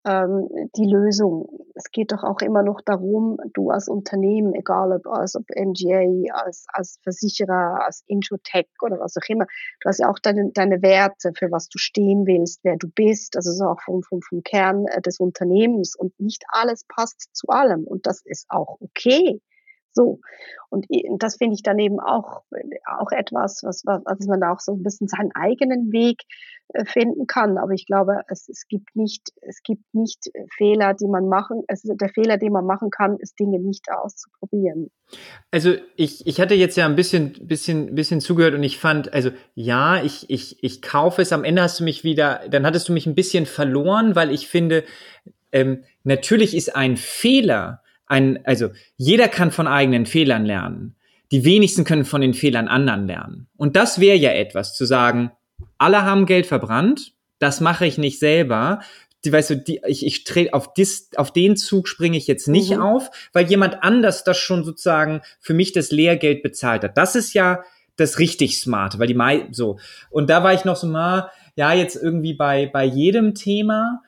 [0.06, 1.48] ähm, die Lösung.
[1.76, 6.34] Es geht doch auch immer noch darum, du als Unternehmen, egal ob als ob MGA,
[6.34, 9.46] als, als Versicherer, als Introtech oder was auch immer,
[9.82, 13.36] du hast ja auch deine, deine Werte, für was du stehen willst, wer du bist,
[13.36, 17.48] also so auch vom, vom, vom Kern äh, des Unternehmens und nicht alles passt zu
[17.48, 19.42] allem und das ist auch okay.
[19.94, 20.20] So.
[20.70, 20.86] Und
[21.18, 22.44] das finde ich dann eben auch,
[22.86, 26.22] auch etwas, was, was, man da auch so ein bisschen seinen eigenen Weg
[26.74, 27.58] äh, finden kann.
[27.58, 31.82] Aber ich glaube, es, es gibt nicht, es gibt nicht Fehler, die man machen, es,
[31.82, 34.92] der Fehler, den man machen kann, ist Dinge nicht auszuprobieren.
[35.50, 39.32] Also ich, ich hatte jetzt ja ein bisschen, bisschen, bisschen zugehört und ich fand, also
[39.56, 41.34] ja, ich, ich, ich kaufe es.
[41.34, 44.48] Am Ende hast du mich wieder, dann hattest du mich ein bisschen verloren, weil ich
[44.48, 44.84] finde,
[45.52, 50.96] ähm, natürlich ist ein Fehler, ein, also jeder kann von eigenen Fehlern lernen.
[51.32, 53.48] Die wenigsten können von den Fehlern anderen lernen.
[53.56, 55.32] Und das wäre ja etwas zu sagen,
[55.78, 58.82] alle haben Geld verbrannt, das mache ich nicht selber.
[59.24, 62.48] Die, weißt du, die, ich, ich drehe auf, dis, auf den Zug springe ich jetzt
[62.48, 62.82] nicht mhm.
[62.82, 66.98] auf, weil jemand anders das schon sozusagen für mich das Lehrgeld bezahlt hat.
[66.98, 67.64] Das ist ja
[67.96, 69.78] das richtig smart, weil die Mai so.
[70.10, 74.02] Und da war ich noch so mal, ja, jetzt irgendwie bei, bei jedem Thema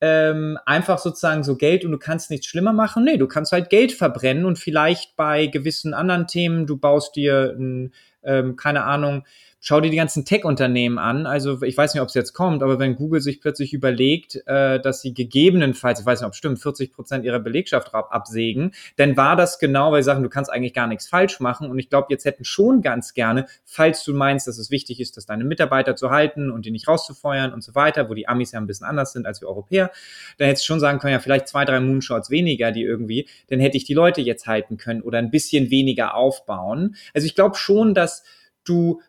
[0.00, 3.04] ähm, einfach sozusagen so Geld und du kannst nichts schlimmer machen.
[3.04, 7.54] Nee, du kannst halt Geld verbrennen und vielleicht bei gewissen anderen Themen, du baust dir,
[7.58, 7.92] ein,
[8.22, 9.24] ähm, keine Ahnung,
[9.66, 11.26] schau dir die ganzen Tech-Unternehmen an.
[11.26, 14.78] Also ich weiß nicht, ob es jetzt kommt, aber wenn Google sich plötzlich überlegt, äh,
[14.78, 19.16] dass sie gegebenenfalls, ich weiß nicht, ob es stimmt, 40 Prozent ihrer Belegschaft absägen, dann
[19.16, 21.68] war das genau, weil sie sagen, du kannst eigentlich gar nichts falsch machen.
[21.68, 25.16] Und ich glaube, jetzt hätten schon ganz gerne, falls du meinst, dass es wichtig ist,
[25.16, 28.52] dass deine Mitarbeiter zu halten und die nicht rauszufeuern und so weiter, wo die Amis
[28.52, 29.90] ja ein bisschen anders sind als wir Europäer,
[30.38, 33.58] dann hättest du schon sagen können, ja, vielleicht zwei, drei Moonshots weniger, die irgendwie, dann
[33.58, 36.94] hätte ich die Leute jetzt halten können oder ein bisschen weniger aufbauen.
[37.14, 38.22] Also ich glaube schon, dass
[38.68, 39.00] du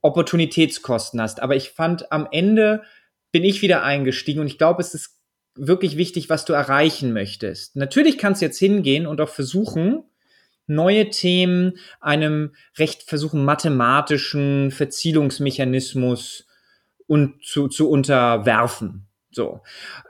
[0.00, 1.42] Opportunitätskosten hast.
[1.42, 2.82] Aber ich fand, am Ende
[3.32, 5.16] bin ich wieder eingestiegen und ich glaube, es ist
[5.54, 7.76] wirklich wichtig, was du erreichen möchtest.
[7.76, 10.04] Natürlich kannst du jetzt hingehen und auch versuchen,
[10.66, 16.46] neue Themen einem recht versuchen, mathematischen Verzielungsmechanismus
[17.06, 19.06] und zu, zu unterwerfen.
[19.30, 19.60] So.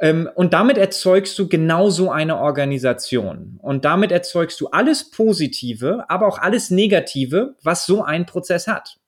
[0.01, 3.59] Ähm, und damit erzeugst du genau so eine Organisation.
[3.61, 8.99] Und damit erzeugst du alles Positive, aber auch alles Negative, was so ein Prozess hat.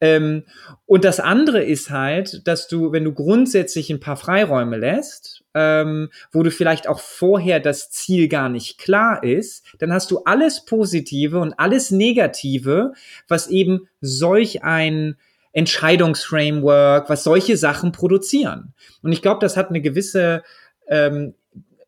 [0.00, 0.44] Ähm,
[0.86, 6.08] und das andere ist halt, dass du, wenn du grundsätzlich ein paar Freiräume lässt, ähm,
[6.32, 10.64] wo du vielleicht auch vorher das Ziel gar nicht klar ist, dann hast du alles
[10.64, 12.94] Positive und alles Negative,
[13.28, 15.16] was eben solch ein
[15.52, 18.74] Entscheidungsframework, was solche Sachen produzieren.
[19.02, 20.42] Und ich glaube, das hat eine gewisse,
[20.88, 21.34] ähm,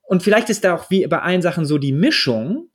[0.02, 2.68] und vielleicht ist da auch wie bei allen Sachen so die Mischung,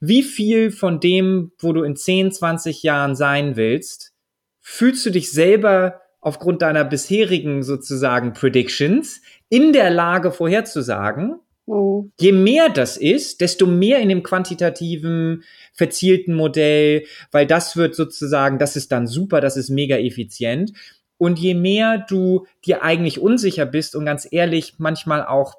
[0.00, 4.12] wie viel von dem, wo du in 10, 20 Jahren sein willst,
[4.60, 11.38] fühlst du dich selber aufgrund deiner bisherigen sozusagen Predictions in der Lage vorherzusagen.
[11.66, 12.12] Mhm.
[12.20, 18.58] Je mehr das ist, desto mehr in dem quantitativen, verzielten Modell, weil das wird sozusagen,
[18.58, 20.72] das ist dann super, das ist mega effizient.
[21.18, 25.54] Und je mehr du dir eigentlich unsicher bist und ganz ehrlich manchmal auch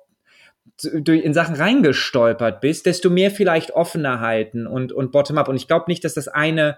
[0.83, 5.47] in Sachen reingestolpert bist, desto mehr vielleicht offener halten und, und bottom-up.
[5.47, 6.77] Und ich glaube nicht, dass das eine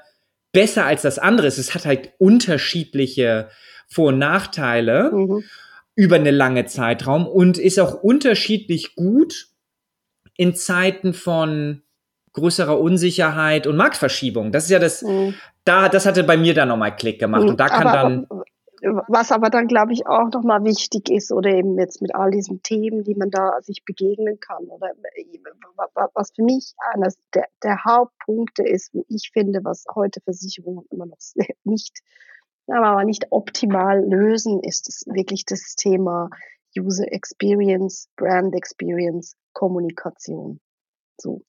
[0.52, 1.58] besser als das andere ist.
[1.58, 3.50] Es hat halt unterschiedliche
[3.88, 5.44] Vor- und Nachteile mhm.
[5.96, 9.48] Über eine lange Zeitraum und ist auch unterschiedlich gut
[10.36, 11.82] in Zeiten von
[12.34, 14.52] größerer Unsicherheit und Marktverschiebung.
[14.52, 15.36] Das ist ja das, mhm.
[15.64, 17.44] da, das hatte bei mir dann nochmal Klick gemacht.
[17.44, 18.28] Und da kann aber, dann
[19.08, 22.62] was aber dann, glaube ich, auch nochmal wichtig ist, oder eben jetzt mit all diesen
[22.62, 24.92] Themen, die man da sich begegnen kann, oder
[26.14, 31.06] was für mich eines der, der Hauptpunkte ist, wo ich finde, was heute Versicherungen immer
[31.06, 31.18] noch
[31.64, 32.00] nicht,
[32.68, 36.30] aber nicht optimal lösen, ist es wirklich das Thema
[36.78, 40.60] User Experience, Brand Experience, Kommunikation.
[41.18, 41.42] So.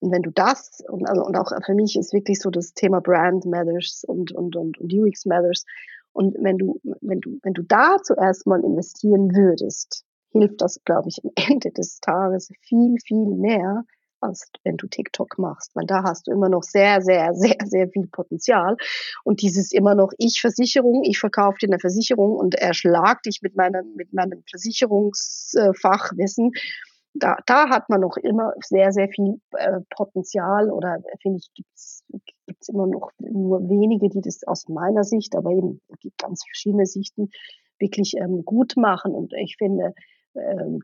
[0.00, 3.00] Und wenn du das, und, also, und auch für mich ist wirklich so das Thema
[3.00, 5.64] Brand Matters und, und, und, und UX Matters.
[6.12, 11.08] Und wenn du, wenn du, wenn du da zuerst mal investieren würdest, hilft das, glaube
[11.08, 13.84] ich, am Ende des Tages viel, viel mehr,
[14.24, 17.88] als wenn du TikTok machst, weil da hast du immer noch sehr, sehr, sehr, sehr
[17.88, 18.76] viel Potenzial.
[19.24, 23.94] Und dieses immer noch Ich-Versicherung, ich verkaufe dir eine Versicherung und erschlag dich mit meinem,
[23.96, 26.52] mit meinem Versicherungsfachwissen.
[27.16, 32.02] Da, da hat man noch immer sehr, sehr viel äh, Potenzial oder finde ich, gibt's
[32.46, 36.44] gibt's immer noch nur wenige, die das aus meiner Sicht, aber eben, es gibt ganz
[36.44, 37.30] verschiedene Sichten,
[37.78, 39.14] wirklich ähm, gut machen.
[39.14, 39.94] Und ich finde,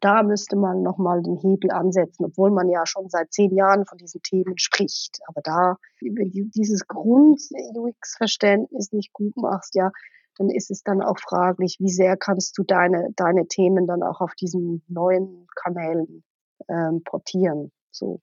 [0.01, 3.99] da müsste man nochmal den Hebel ansetzen, obwohl man ja schon seit zehn Jahren von
[3.99, 5.19] diesen Themen spricht.
[5.27, 9.91] Aber da, wenn du dieses Grund-UX-Verständnis nicht gut machst, ja,
[10.37, 14.21] dann ist es dann auch fraglich, wie sehr kannst du deine, deine Themen dann auch
[14.21, 16.23] auf diesen neuen Kanälen
[16.69, 17.73] ähm, portieren.
[17.91, 18.21] So.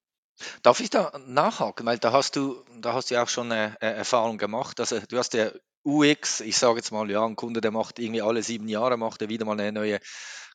[0.63, 1.85] Darf ich da nachhaken?
[1.85, 4.79] Weil da hast du, da hast du ja auch schon eine, eine Erfahrung gemacht.
[4.79, 5.51] Also du hast ja
[5.83, 9.21] UX, ich sage jetzt mal, ja, ein Kunde, der macht irgendwie alle sieben Jahre, macht
[9.21, 9.99] er wieder mal eine neue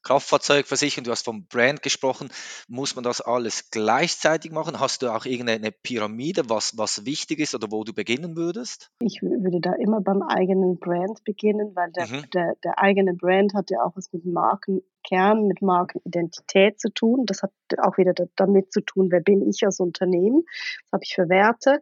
[0.03, 2.30] Kraftfahrzeugversicherung, du hast vom Brand gesprochen,
[2.68, 4.80] muss man das alles gleichzeitig machen?
[4.80, 8.90] Hast du auch irgendeine Pyramide, was, was wichtig ist oder wo du beginnen würdest?
[9.00, 12.30] Ich würde da immer beim eigenen Brand beginnen, weil der, mhm.
[12.34, 17.24] der, der eigene Brand hat ja auch was mit Markenkern, mit Markenidentität zu tun.
[17.26, 20.44] Das hat auch wieder damit zu tun, wer bin ich als Unternehmen,
[20.90, 21.80] was habe ich für Werte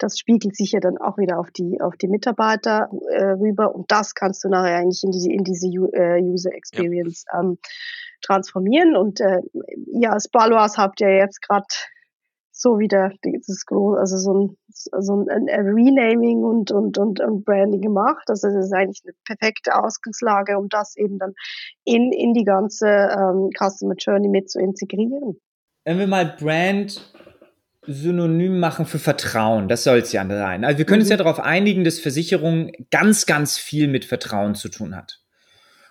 [0.00, 3.90] das spiegelt sich ja dann auch wieder auf die, auf die Mitarbeiter äh, rüber und
[3.92, 7.40] das kannst du nachher eigentlich in diese, in diese äh, User Experience ja.
[7.40, 7.58] ähm,
[8.22, 8.96] transformieren.
[8.96, 9.40] Und äh,
[9.92, 11.66] ihr als Balois habt ja jetzt gerade
[12.52, 18.24] so wieder dieses also so ein, so ein Renaming und, und, und, und Branding gemacht.
[18.28, 21.32] Also das ist eigentlich eine perfekte Ausgangslage, um das eben dann
[21.84, 25.40] in, in die ganze ähm, Customer Journey mit zu integrieren.
[25.84, 27.12] Wenn wir mal Brand
[27.86, 29.68] synonym machen für Vertrauen.
[29.68, 30.64] Das soll es ja sein.
[30.64, 31.04] Also wir können mhm.
[31.04, 35.20] uns ja darauf einigen, dass Versicherung ganz, ganz viel mit Vertrauen zu tun hat.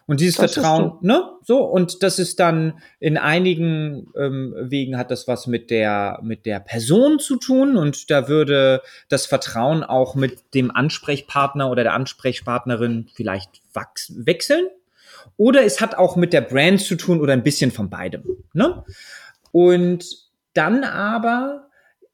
[0.06, 5.12] Und dieses das Vertrauen, ne, so, und das ist dann in einigen ähm, Wegen hat
[5.12, 10.16] das was mit der, mit der Person zu tun und da würde das Vertrauen auch
[10.16, 13.62] mit dem Ansprechpartner oder der Ansprechpartnerin vielleicht
[14.10, 14.66] wechseln.
[15.38, 18.24] Oder es hat auch mit der Brand zu tun oder ein bisschen von beidem,
[18.54, 18.84] ne?
[19.52, 20.06] Und
[20.56, 21.69] dann aber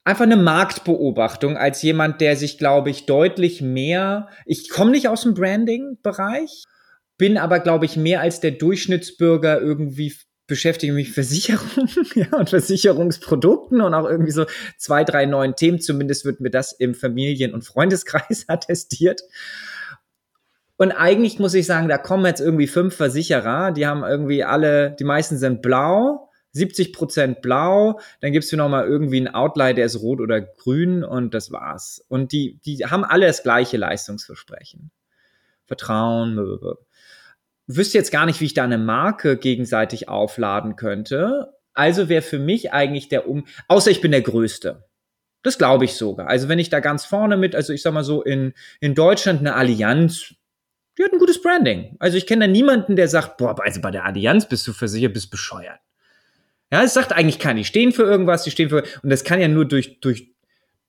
[0.06, 5.24] einfach eine Marktbeobachtung als jemand, der sich, glaube ich, deutlich mehr, ich komme nicht aus
[5.24, 6.64] dem Branding-Bereich,
[7.18, 10.14] bin aber, glaube ich, mehr als der Durchschnittsbürger irgendwie
[10.47, 14.45] beschäftige mich Versicherungen ja, und Versicherungsprodukten und auch irgendwie so
[14.78, 15.80] zwei, drei neuen Themen.
[15.80, 19.22] Zumindest wird mir das im Familien- und Freundeskreis attestiert.
[20.78, 24.91] Und eigentlich muss ich sagen, da kommen jetzt irgendwie fünf Versicherer, die haben irgendwie alle,
[24.91, 26.24] die meisten sind blau
[26.56, 31.03] 70 Prozent blau, dann gibst du nochmal irgendwie einen Outlier, der ist rot oder grün
[31.03, 32.03] und das war's.
[32.08, 34.89] Und die, die haben alle das gleiche Leistungsversprechen.
[35.66, 36.78] Vertrauen, blablabla.
[37.68, 41.53] wüsste jetzt gar nicht, wie ich da eine Marke gegenseitig aufladen könnte.
[41.74, 44.86] Also wäre für mich eigentlich der Um, außer ich bin der Größte.
[45.43, 46.28] Das glaube ich sogar.
[46.30, 49.41] Also wenn ich da ganz vorne mit, also ich sag mal so in, in Deutschland
[49.41, 50.34] eine Allianz,
[50.97, 51.97] die hat ein gutes Branding.
[51.99, 55.14] Also ich kenne da niemanden, der sagt, boah, also bei der Allianz bist du versichert,
[55.14, 55.80] bist bescheuert.
[56.76, 59.39] Ja, es sagt eigentlich keiner, die stehen für irgendwas, die stehen für, und das kann
[59.39, 60.34] ja nur durch, durch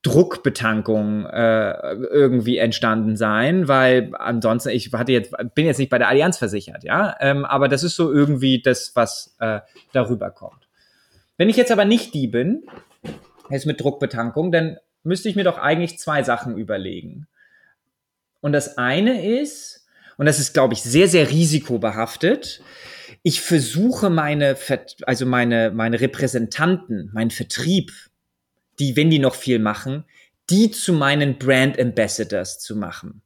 [0.01, 6.09] Druckbetankung äh, irgendwie entstanden sein, weil ansonsten, ich hatte jetzt, bin jetzt nicht bei der
[6.09, 9.61] Allianz versichert, ja, ähm, aber das ist so irgendwie das, was äh,
[9.93, 10.67] darüber kommt.
[11.37, 12.63] Wenn ich jetzt aber nicht die bin,
[13.49, 17.27] jetzt mit Druckbetankung, dann müsste ich mir doch eigentlich zwei Sachen überlegen.
[18.41, 22.61] Und das eine ist, und das ist, glaube ich, sehr, sehr risikobehaftet,
[23.23, 24.57] ich versuche meine,
[25.03, 27.91] also meine, meine Repräsentanten, meinen Vertrieb,
[28.79, 30.05] die, wenn die noch viel machen,
[30.49, 33.21] die zu meinen Brand Ambassadors zu machen,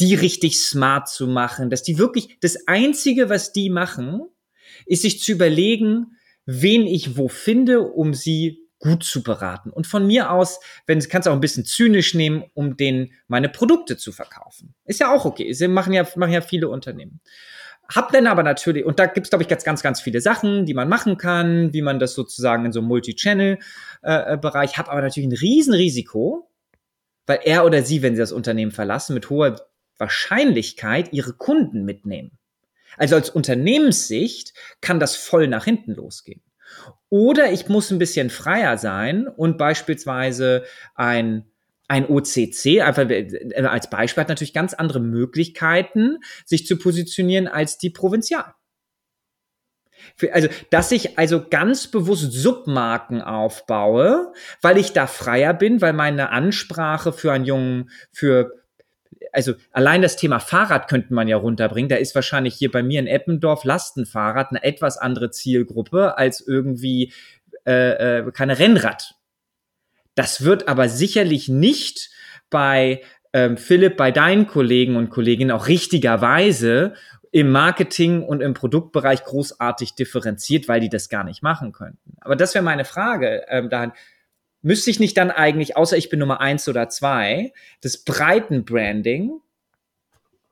[0.00, 4.22] die richtig smart zu machen, dass die wirklich, das einzige, was die machen,
[4.84, 9.70] ist sich zu überlegen, wen ich wo finde, um sie gut zu beraten.
[9.70, 13.48] Und von mir aus, wenn du kannst auch ein bisschen zynisch nehmen, um denen meine
[13.48, 14.74] Produkte zu verkaufen.
[14.84, 15.52] Ist ja auch okay.
[15.52, 17.20] Sie machen ja, machen ja viele Unternehmen.
[17.94, 20.74] Hab dann aber natürlich, und da gibt's glaube ich, ganz, ganz, ganz viele Sachen, die
[20.74, 25.28] man machen kann, wie man das sozusagen in so einem Multi-Channel-Bereich, äh, hab aber natürlich
[25.28, 26.50] ein Riesenrisiko,
[27.26, 29.60] weil er oder sie, wenn sie das Unternehmen verlassen, mit hoher
[29.98, 32.38] Wahrscheinlichkeit ihre Kunden mitnehmen.
[32.96, 36.42] Also als Unternehmenssicht kann das voll nach hinten losgehen.
[37.08, 40.64] Oder ich muss ein bisschen freier sein und beispielsweise
[40.94, 41.44] ein
[41.88, 47.78] ein OCC, einfach äh, als Beispiel, hat natürlich ganz andere Möglichkeiten, sich zu positionieren als
[47.78, 48.54] die Provinzial.
[50.32, 54.32] Also, dass ich also ganz bewusst Submarken aufbaue,
[54.62, 58.52] weil ich da freier bin, weil meine Ansprache für einen Jungen, für
[59.32, 61.88] also allein das Thema Fahrrad könnte man ja runterbringen.
[61.88, 67.12] Da ist wahrscheinlich hier bei mir in Eppendorf Lastenfahrrad eine etwas andere Zielgruppe als irgendwie
[67.66, 69.14] äh, äh, keine Rennrad.
[70.16, 72.10] Das wird aber sicherlich nicht
[72.50, 73.02] bei
[73.32, 76.94] ähm, Philipp, bei deinen Kollegen und Kolleginnen auch richtigerweise
[77.30, 82.16] im Marketing und im Produktbereich großartig differenziert, weil die das gar nicht machen könnten.
[82.20, 83.44] Aber das wäre meine Frage.
[83.48, 83.92] Ähm, dahin,
[84.62, 87.52] müsste ich nicht dann eigentlich, außer ich bin Nummer eins oder zwei,
[87.82, 89.40] das Breitenbranding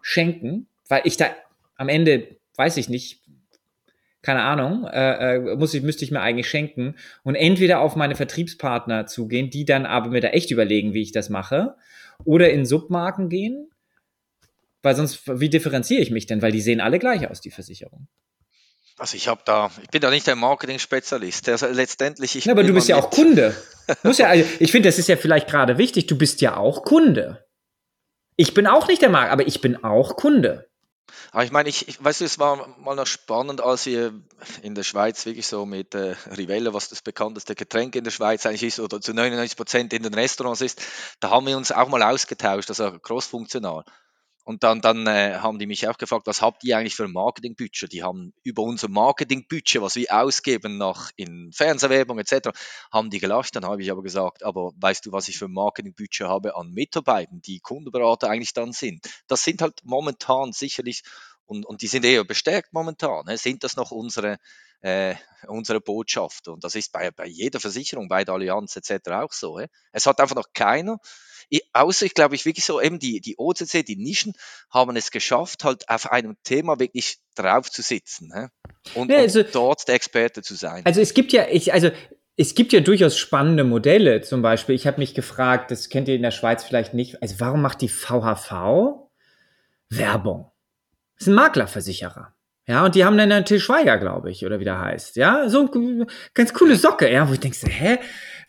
[0.02, 1.30] schenken, weil ich da
[1.76, 3.22] am Ende, weiß ich nicht,
[4.24, 8.16] keine Ahnung, äh, äh, muss ich, müsste ich mir eigentlich schenken und entweder auf meine
[8.16, 11.76] Vertriebspartner zugehen, die dann aber mir da echt überlegen, wie ich das mache,
[12.24, 13.70] oder in Submarken gehen,
[14.82, 16.42] weil sonst, wie differenziere ich mich denn?
[16.42, 18.08] Weil die sehen alle gleich aus, die Versicherung.
[18.98, 21.48] Also ich habe da, ich bin da nicht der Marketing-Spezialist.
[21.48, 22.44] Also letztendlich ich.
[22.44, 23.56] Ja, aber du bist ja auch Kunde.
[24.04, 26.06] Muss ja, also ich finde, das ist ja vielleicht gerade wichtig.
[26.06, 27.44] Du bist ja auch Kunde.
[28.36, 30.68] Ich bin auch nicht der Markt, aber ich bin auch Kunde.
[31.32, 34.14] Aber ich meine, ich, ich weißt du, es war mal noch spannend, als wir
[34.62, 38.46] in der Schweiz wirklich so mit äh, Rivella, was das bekannteste Getränk in der Schweiz
[38.46, 40.80] eigentlich ist, oder zu 99 Prozent in den Restaurants ist,
[41.20, 43.84] da haben wir uns auch mal ausgetauscht, also crossfunktional.
[44.44, 47.12] Und dann, dann äh, haben die mich auch gefragt, was habt ihr eigentlich für ein
[47.12, 47.92] Marketingbudget?
[47.92, 52.50] Die haben über unser Marketingbudget, was wir ausgeben noch in Fernsehwerbung etc.,
[52.92, 53.56] haben die gelacht.
[53.56, 56.72] Dann habe ich aber gesagt, aber weißt du, was ich für ein Marketingbudget habe an
[56.72, 59.08] Mitarbeitern, die Kundenberater eigentlich dann sind?
[59.26, 61.02] Das sind halt momentan sicherlich,
[61.46, 64.38] und, und die sind eher bestärkt momentan, ne, sind das noch unsere,
[64.80, 65.14] äh,
[65.46, 66.52] unsere Botschafter.
[66.52, 69.10] Und das ist bei, bei jeder Versicherung, bei der Allianz etc.
[69.10, 69.60] auch so.
[69.92, 70.98] Es hat einfach noch keiner
[71.72, 74.32] außer ich glaube ich wirklich so eben die, die OCC, die Nischen
[74.70, 78.50] haben es geschafft, halt auf einem Thema wirklich drauf zu sitzen ne?
[78.94, 80.84] und, ja, also, und dort der Experte zu sein.
[80.84, 81.90] Also es gibt ja, ich, also
[82.36, 84.20] es gibt ja durchaus spannende Modelle.
[84.22, 87.36] Zum Beispiel, ich habe mich gefragt, das kennt ihr in der Schweiz vielleicht nicht, also
[87.38, 89.08] warum macht die VHV
[89.90, 90.50] Werbung?
[91.16, 92.34] Das ist ein Maklerversicherer.
[92.66, 95.16] Ja, und die haben dann einen Till Schweiger, glaube ich, oder wie der heißt.
[95.16, 95.68] Ja, so
[96.32, 97.98] ganz coole Socke, ja, wo ich denke, hä?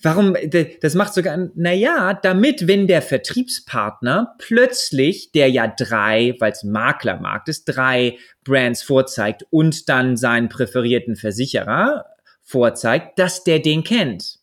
[0.01, 0.35] Warum,
[0.81, 7.49] das macht sogar, naja, damit, wenn der Vertriebspartner plötzlich, der ja drei, weil es Maklermarkt
[7.49, 12.05] ist, drei Brands vorzeigt und dann seinen präferierten Versicherer
[12.41, 14.39] vorzeigt, dass der den kennt.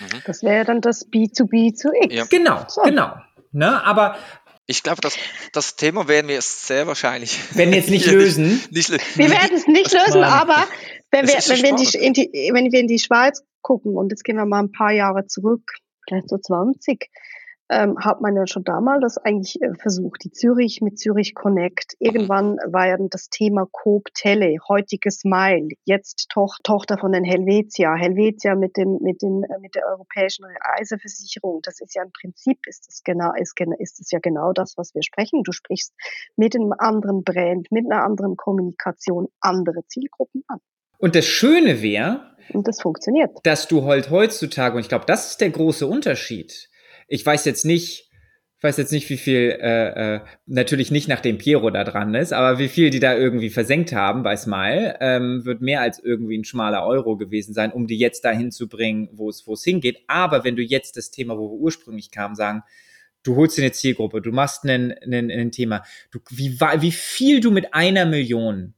[0.00, 0.22] Mhm.
[0.26, 2.14] Das wäre dann das B2B zu X.
[2.14, 2.24] Ja.
[2.28, 2.82] Genau, so.
[2.82, 3.14] genau.
[3.52, 4.16] Ne, aber,
[4.66, 5.16] ich glaube, das,
[5.52, 7.38] das Thema werden wir sehr wahrscheinlich.
[7.54, 8.62] Wenn wir jetzt nicht lösen.
[8.70, 10.66] Nicht, nicht, wir werden es nicht lösen, aber
[11.10, 14.36] wenn wir, wenn, wir die, die, wenn wir in die Schweiz gucken, und jetzt gehen
[14.36, 15.62] wir mal ein paar Jahre zurück,
[16.06, 17.10] vielleicht so 20,
[17.70, 21.94] ähm, hat man ja schon damals das eigentlich äh, versucht, die Zürich mit Zürich Connect.
[21.98, 27.94] Irgendwann war ja das Thema Coop Tele, heutiges Smile, jetzt Toch Tochter von den Helvetia.
[27.94, 31.60] Helvetia mit dem, mit dem, äh, mit der europäischen Reiseversicherung.
[31.62, 34.94] Das ist ja im Prinzip, ist das genau, ist, ist das ja genau das, was
[34.94, 35.42] wir sprechen.
[35.42, 35.94] Du sprichst
[36.36, 40.58] mit einem anderen Brand, mit einer anderen Kommunikation andere Zielgruppen an.
[40.98, 43.30] Und das Schöne wäre, und das funktioniert.
[43.42, 46.68] Dass du halt heutzutage, und ich glaube, das ist der große Unterschied.
[47.08, 48.10] Ich weiß jetzt nicht,
[48.56, 52.32] ich weiß jetzt nicht, wie viel, äh, äh, natürlich nicht nachdem Piero da dran ist,
[52.32, 56.38] aber wie viel die da irgendwie versenkt haben bei Smile, ähm, wird mehr als irgendwie
[56.38, 59.64] ein schmaler Euro gewesen sein, um die jetzt dahin zu bringen, wo es, wo es
[59.64, 59.98] hingeht.
[60.06, 62.62] Aber wenn du jetzt das Thema, wo wir ursprünglich kamen, sagen,
[63.22, 67.74] du holst dir eine Zielgruppe, du machst ein Thema, du, wie, wie viel du mit
[67.74, 68.74] einer Million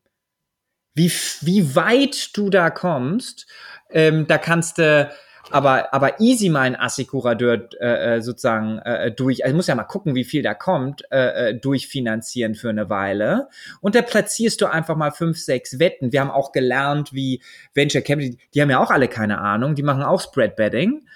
[0.97, 1.12] wie,
[1.43, 3.47] wie weit du da kommst,
[3.91, 5.11] ähm, da kannst du
[5.51, 9.84] aber, aber easy mal ein Assekurateur äh, äh, sozusagen äh, durch, also muss ja mal
[9.84, 13.49] gucken, wie viel da kommt, äh, äh, durchfinanzieren für eine Weile.
[13.80, 16.12] Und da platzierst du einfach mal fünf, sechs Wetten.
[16.12, 17.42] Wir haben auch gelernt, wie
[17.74, 21.07] Venture Capital, die haben ja auch alle keine Ahnung, die machen auch Spread Betting.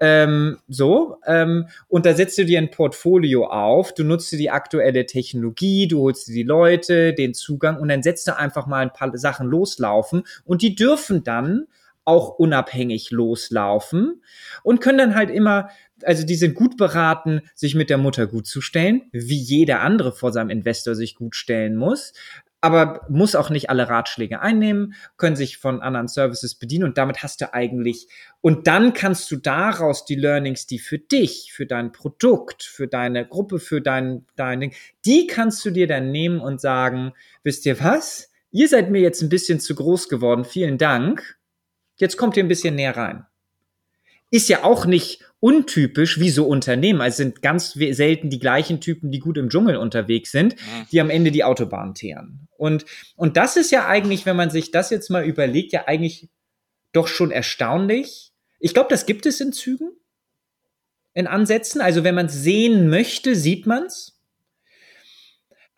[0.00, 5.06] Ähm, so, ähm, und da setzt du dir ein Portfolio auf, du nutzt die aktuelle
[5.06, 8.92] Technologie, du holst dir die Leute, den Zugang und dann setzt du einfach mal ein
[8.92, 11.66] paar Sachen loslaufen und die dürfen dann
[12.08, 14.22] auch unabhängig loslaufen
[14.62, 15.68] und können dann halt immer,
[16.02, 20.12] also die sind gut beraten, sich mit der Mutter gut zu stellen, wie jeder andere
[20.12, 22.12] vor seinem Investor sich gut stellen muss
[22.60, 27.22] aber muss auch nicht alle Ratschläge einnehmen, können sich von anderen Services bedienen und damit
[27.22, 28.08] hast du eigentlich,
[28.40, 33.26] und dann kannst du daraus die Learnings, die für dich, für dein Produkt, für deine
[33.26, 37.12] Gruppe, für dein, dein Ding, die kannst du dir dann nehmen und sagen,
[37.44, 38.30] wisst ihr was?
[38.50, 41.37] Ihr seid mir jetzt ein bisschen zu groß geworden, vielen Dank.
[41.98, 43.26] Jetzt kommt ihr ein bisschen näher rein.
[44.30, 47.00] ist ja auch nicht untypisch wie so Unternehmen.
[47.00, 50.86] Also sind ganz selten die gleichen Typen, die gut im Dschungel unterwegs sind, mhm.
[50.90, 52.48] die am Ende die Autobahn teeren.
[52.56, 52.84] Und,
[53.16, 56.28] und das ist ja eigentlich, wenn man sich das jetzt mal überlegt, ja eigentlich
[56.92, 58.32] doch schon erstaunlich.
[58.58, 59.90] Ich glaube, das gibt es in Zügen,
[61.14, 61.80] in Ansätzen.
[61.80, 64.17] Also wenn man es sehen möchte, sieht man es.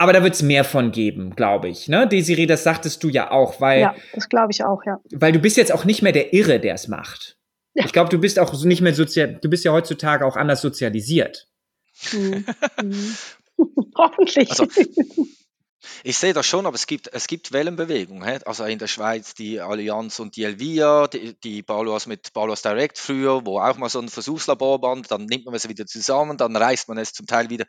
[0.01, 1.87] Aber da wird es mehr von geben, glaube ich.
[1.87, 2.09] Ne?
[2.09, 3.81] Desiree, das sagtest du ja auch, weil.
[3.83, 4.99] Ja, das glaube ich auch, ja.
[5.13, 7.37] Weil du bist jetzt auch nicht mehr der Irre, der es macht.
[7.75, 7.85] Ja.
[7.85, 11.49] Ich glaube, du bist auch nicht mehr sozial, du bist ja heutzutage auch anders sozialisiert.
[12.13, 12.47] Mhm.
[12.83, 13.15] Mhm.
[13.95, 14.49] Hoffentlich.
[14.49, 14.67] Also,
[16.05, 18.43] ich sehe das schon, aber es gibt, es gibt Wellenbewegungen.
[18.45, 22.99] Also in der Schweiz die Allianz und die Elvia, die, die Balois mit Balois Direct
[22.99, 26.55] früher, wo auch mal so ein Versuchslabor war, dann nimmt man es wieder zusammen, dann
[26.55, 27.67] reißt man es zum Teil wieder,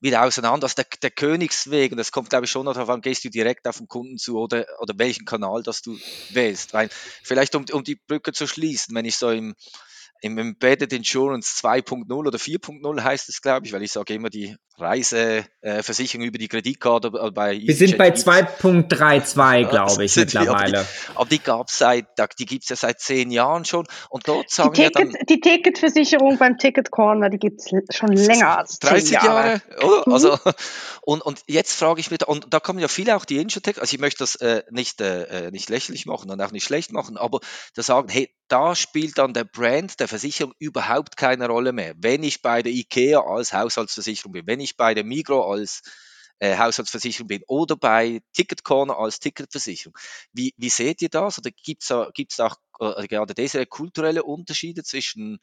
[0.00, 0.64] wieder auseinander.
[0.64, 3.66] Also der, der Königsweg, und das kommt glaube ich schon darauf an, gehst du direkt
[3.68, 5.96] auf den Kunden zu oder, oder welchen Kanal das du
[6.30, 6.72] wählst.
[6.74, 6.88] Weil
[7.22, 9.54] vielleicht um, um die Brücke zu schließen, wenn ich so im
[10.24, 14.56] im Embedded Insurance 2.0 oder 4.0 heißt es, glaube ich, weil ich sage immer die
[14.78, 20.86] Reiseversicherung über die Kreditkarte bei Wir sind bei 2.32, glaube ich, mittlerweile.
[21.14, 22.06] Aber die, gab es seit,
[22.38, 23.86] die gibt es ja seit zehn Jahren schon.
[24.08, 28.12] Und dort sagen die, Ticket, dann, die Ticketversicherung beim Ticket Corner, die gibt es schon
[28.12, 29.26] länger als 30 Jahre.
[29.26, 30.04] Jahre oder?
[30.06, 30.12] Mhm.
[30.12, 30.38] Also,
[31.02, 33.92] und, und jetzt frage ich mich, und da kommen ja viele auch die Insurtech, also
[33.92, 37.18] ich möchte das äh, nicht, äh, äh, nicht lächerlich machen und auch nicht schlecht machen,
[37.18, 37.40] aber
[37.74, 41.94] da sagen, hey, da spielt dann der Brand der Versicherung überhaupt keine Rolle mehr.
[41.98, 45.82] Wenn ich bei der IKEA als Haushaltsversicherung bin, wenn ich bei der Migro als
[46.38, 49.96] äh, Haushaltsversicherung bin oder bei Ticket Corner als Ticketversicherung.
[50.32, 51.38] Wie, wie seht ihr das?
[51.38, 55.38] Oder gibt es gibt's auch äh, gerade diese kulturelle Unterschiede zwischen,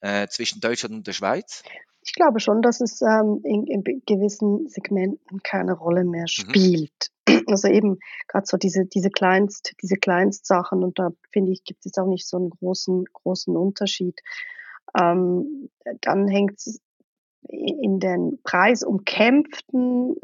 [0.00, 1.62] äh, zwischen Deutschland und der Schweiz?
[2.02, 6.28] Ich glaube schon, dass es ähm, in, in, gewissen Segmenten keine Rolle mehr mhm.
[6.28, 7.10] spielt.
[7.50, 11.96] Also eben gerade so diese, diese Kleinst, diese Kleinstsachen und da finde ich, gibt es
[11.98, 14.20] auch nicht so einen großen, großen Unterschied.
[14.98, 15.70] Ähm,
[16.00, 16.80] dann hängt es
[17.48, 20.14] in den preisumkämpften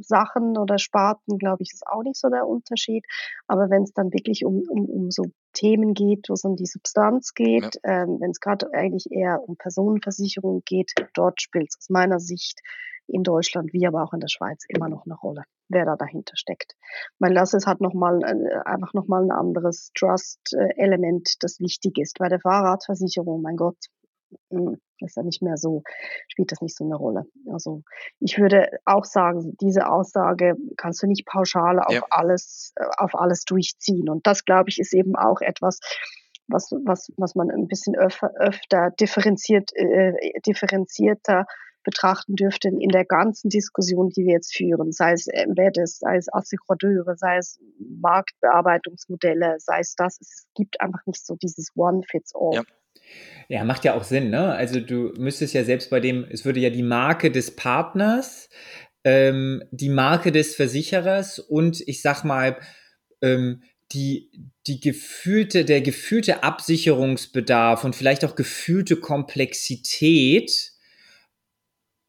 [0.00, 3.04] Sachen oder Sparten, glaube ich, ist auch nicht so der Unterschied.
[3.46, 6.66] Aber wenn es dann wirklich um, um, um so Themen geht, wo es um die
[6.66, 8.02] Substanz geht, ja.
[8.02, 12.60] ähm, wenn es gerade eigentlich eher um Personenversicherung geht, dort spielt es aus meiner Sicht
[13.08, 16.36] in Deutschland wie aber auch in der Schweiz immer noch eine Rolle, wer da dahinter
[16.36, 16.74] steckt.
[17.18, 22.18] Mein Lasses hat noch mal, äh, einfach nochmal ein anderes Trust-Element, das wichtig ist.
[22.18, 23.76] Bei der Fahrradversicherung, mein Gott,
[24.50, 25.82] hm, ist ja nicht mehr so,
[26.28, 27.24] spielt das nicht so eine Rolle.
[27.52, 27.82] Also
[28.18, 32.02] ich würde auch sagen, diese Aussage kannst du nicht pauschal auf ja.
[32.10, 34.08] alles, äh, auf alles durchziehen.
[34.08, 35.80] Und das, glaube ich, ist eben auch etwas,
[36.48, 40.12] was, was, was man ein bisschen öfter, öfter differenziert, äh,
[40.46, 41.46] differenzierter
[41.86, 46.26] betrachten dürfte in der ganzen Diskussion, die wir jetzt führen, sei es Embedded, sei es
[46.30, 50.18] Assekurateure, sei es Marktbearbeitungsmodelle, sei es das.
[50.20, 52.56] Es gibt einfach nicht so dieses One-Fits-All.
[52.56, 52.62] Ja.
[53.48, 54.52] Ja, macht ja auch Sinn, ne?
[54.52, 58.48] Also du müsstest ja selbst bei dem, es würde ja die Marke des Partners,
[59.04, 62.58] ähm, die Marke des Versicherers und ich sag mal,
[63.22, 63.62] ähm,
[63.92, 64.32] die,
[64.66, 70.72] die gefühlte, der gefühlte Absicherungsbedarf und vielleicht auch gefühlte Komplexität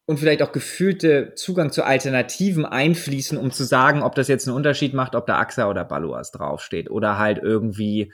[0.08, 4.56] und vielleicht auch gefühlte Zugang zu Alternativen einfließen, um zu sagen, ob das jetzt einen
[4.56, 8.10] Unterschied macht, ob da AXA oder Baloas draufsteht oder halt irgendwie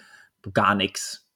[0.52, 1.28] gar nichts.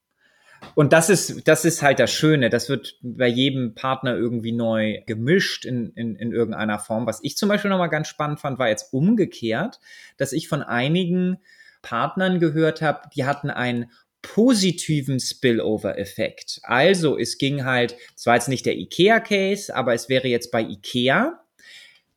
[0.74, 2.50] Und das ist, das ist halt das Schöne.
[2.50, 7.06] Das wird bei jedem Partner irgendwie neu gemischt in, in, in irgendeiner Form.
[7.06, 9.78] Was ich zum Beispiel nochmal ganz spannend fand, war jetzt umgekehrt,
[10.16, 11.38] dass ich von einigen
[11.82, 13.92] Partnern gehört habe, die hatten einen
[14.22, 16.60] positiven Spillover-Effekt.
[16.62, 20.62] Also es ging halt, es war jetzt nicht der IKEA-Case, aber es wäre jetzt bei
[20.62, 21.40] IKEA,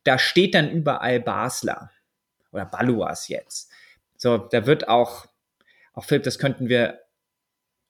[0.03, 1.91] da steht dann überall Basler
[2.51, 3.71] oder Baluas jetzt.
[4.17, 5.27] So, da wird auch,
[5.93, 6.99] auch Philipp, das könnten wir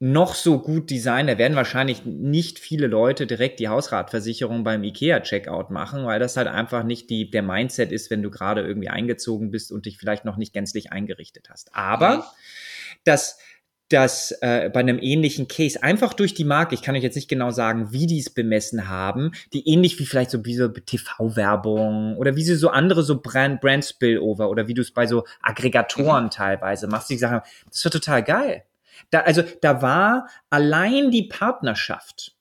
[0.03, 5.69] noch so gut designen, da werden wahrscheinlich nicht viele Leute direkt die Hausratversicherung beim IKEA-Checkout
[5.69, 9.51] machen, weil das halt einfach nicht die, der Mindset ist, wenn du gerade irgendwie eingezogen
[9.51, 11.75] bist und dich vielleicht noch nicht gänzlich eingerichtet hast.
[11.75, 12.23] Aber mhm.
[13.03, 13.37] das,
[13.91, 17.29] das äh, bei einem ähnlichen Case einfach durch die Marke, ich kann euch jetzt nicht
[17.29, 22.17] genau sagen, wie die es bemessen haben, die ähnlich wie vielleicht so wie so TV-Werbung
[22.17, 25.25] oder wie sie so andere so Brand, Brand Spillover oder wie du es bei so
[25.41, 26.29] Aggregatoren mhm.
[26.29, 28.63] teilweise machst, die sagen, das wird total geil
[29.09, 32.35] da, also da war allein die Partnerschaft,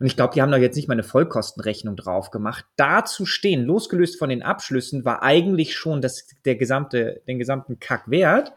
[0.00, 3.26] und ich glaube, die haben da jetzt nicht mal eine Vollkostenrechnung drauf gemacht, da zu
[3.26, 8.52] stehen, losgelöst von den Abschlüssen, war eigentlich schon das, der gesamte, den gesamten Kack wert,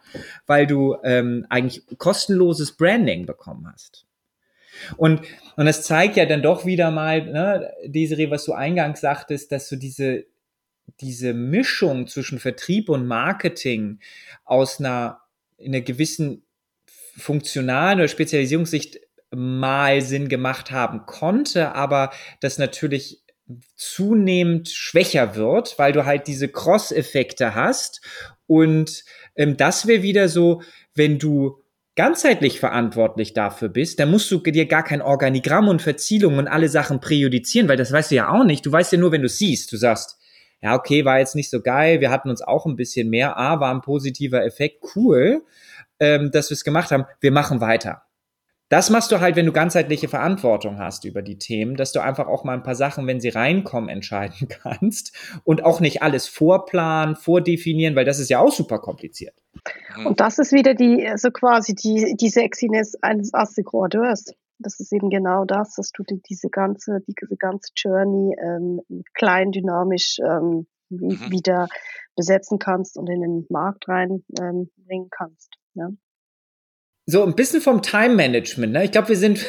[0.45, 4.05] weil du ähm, eigentlich kostenloses Branding bekommen hast.
[4.97, 5.21] Und,
[5.57, 9.67] und das zeigt ja dann doch wieder mal, ne, Desiree, was du eingangs sagtest, dass
[9.67, 10.25] so diese,
[10.99, 13.99] diese Mischung zwischen Vertrieb und Marketing
[14.45, 15.21] aus einer,
[15.57, 16.43] in einer gewissen
[17.17, 18.99] funktionalen oder Spezialisierungssicht
[19.31, 22.11] mal Sinn gemacht haben konnte, aber
[22.41, 23.23] das natürlich
[23.75, 28.01] zunehmend schwächer wird, weil du halt diese Cross-Effekte hast.
[28.47, 29.03] Und
[29.35, 30.61] ähm, das wäre wieder so,
[30.93, 31.61] wenn du
[31.95, 36.69] ganzheitlich verantwortlich dafür bist, dann musst du dir gar kein Organigramm und Verzielung und alle
[36.69, 38.65] Sachen präjudizieren, weil das weißt du ja auch nicht.
[38.65, 39.71] Du weißt ja nur, wenn du siehst.
[39.71, 40.17] Du sagst,
[40.61, 43.59] ja, okay, war jetzt nicht so geil, wir hatten uns auch ein bisschen mehr, ah,
[43.59, 45.43] war ein positiver Effekt, cool,
[45.99, 48.03] ähm, dass wir es gemacht haben, wir machen weiter.
[48.71, 52.27] Das machst du halt, wenn du ganzheitliche Verantwortung hast über die Themen, dass du einfach
[52.27, 55.13] auch mal ein paar Sachen, wenn sie reinkommen, entscheiden kannst
[55.43, 59.35] und auch nicht alles vorplanen, vordefinieren, weil das ist ja auch super kompliziert.
[59.97, 60.05] Mhm.
[60.05, 64.33] Und das ist wieder die, also quasi die, die Sexiness eines Assekroateurs.
[64.57, 68.79] Das ist eben genau das, dass du die, diese ganze, diese ganze Journey ähm,
[69.13, 71.29] klein, dynamisch ähm, mhm.
[71.29, 71.67] wieder
[72.15, 75.49] besetzen kannst und in den Markt reinbringen ähm, kannst.
[75.73, 75.89] Ja
[77.05, 78.73] so ein bisschen vom Time Management.
[78.73, 78.85] Ne?
[78.85, 79.45] Ich glaube, wir sind.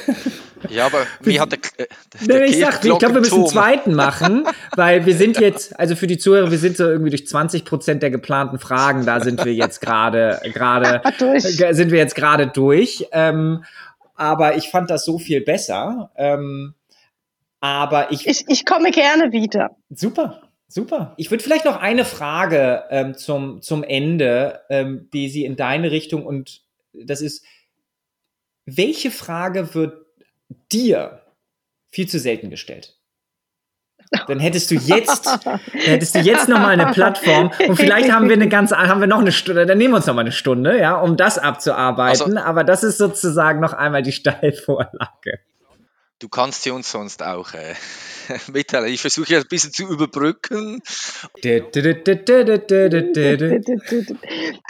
[0.69, 1.87] ja, aber wie hat der, äh,
[2.27, 4.47] der ich, sag, ich glaube, wir müssen einen zweiten machen,
[4.77, 8.03] weil wir sind jetzt, also für die Zuhörer, wir sind so irgendwie durch 20 Prozent
[8.03, 11.03] der geplanten Fragen, da sind wir jetzt gerade, gerade,
[11.41, 13.07] sind wir jetzt gerade durch.
[13.13, 13.65] Ähm,
[14.15, 16.11] aber ich fand das so viel besser.
[16.17, 16.75] Ähm,
[17.61, 19.77] aber ich, ich, ich komme gerne wieder.
[19.91, 20.43] Super.
[20.69, 21.13] Super.
[21.19, 25.91] Ich würde vielleicht noch eine Frage ähm, zum, zum Ende, ähm, die Sie in deine
[25.91, 27.45] Richtung und das ist,
[28.65, 30.07] welche Frage wird
[30.71, 31.23] dir
[31.91, 32.99] viel zu selten gestellt?
[34.27, 38.29] Dann hättest du jetzt, dann hättest du jetzt noch mal eine Plattform und vielleicht haben
[38.29, 40.33] wir eine ganze, haben wir noch eine Stunde, dann nehmen wir uns noch mal eine
[40.33, 42.37] Stunde, ja, um das abzuarbeiten.
[42.37, 45.41] Also, Aber das ist sozusagen noch einmal die Steilvorlage.
[46.19, 47.75] Du kannst sie uns sonst auch äh,
[48.53, 48.93] mitteilen.
[48.93, 50.81] Ich versuche ein bisschen zu überbrücken.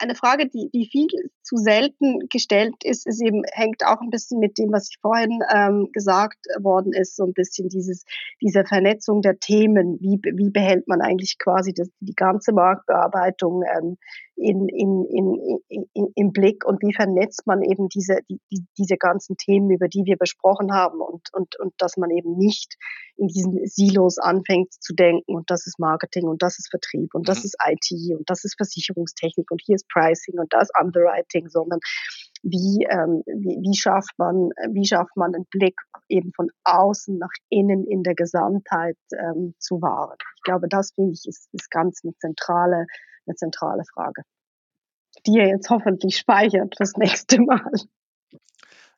[0.00, 1.08] Eine Frage, die, die viel
[1.52, 5.40] zu selten gestellt ist, ist eben, hängt auch ein bisschen mit dem, was ich vorhin
[5.54, 8.04] ähm, gesagt worden ist, so ein bisschen dieses,
[8.40, 9.98] diese Vernetzung der Themen.
[10.00, 13.98] Wie, wie behält man eigentlich quasi das, die ganze Marktbearbeitung ähm,
[14.36, 19.36] in, in, in, in, im Blick und wie vernetzt man eben diese, die, diese ganzen
[19.36, 22.76] Themen, über die wir besprochen haben und, und, und dass man eben nicht
[23.16, 27.28] in diesen Silos anfängt zu denken und das ist Marketing und das ist Vertrieb und
[27.28, 27.44] das mhm.
[27.44, 31.80] ist IT und das ist Versicherungstechnik und hier ist Pricing und das Underwriting, sondern
[32.42, 35.76] wie, ähm, wie, wie schafft man, wie schafft man einen Blick
[36.08, 40.16] eben von außen nach innen in der Gesamtheit ähm, zu wahren.
[40.36, 42.86] Ich glaube, das finde ich ist, ist ganz eine zentrale
[43.26, 44.22] eine zentrale Frage,
[45.26, 47.72] die ihr jetzt hoffentlich speichert fürs nächste Mal.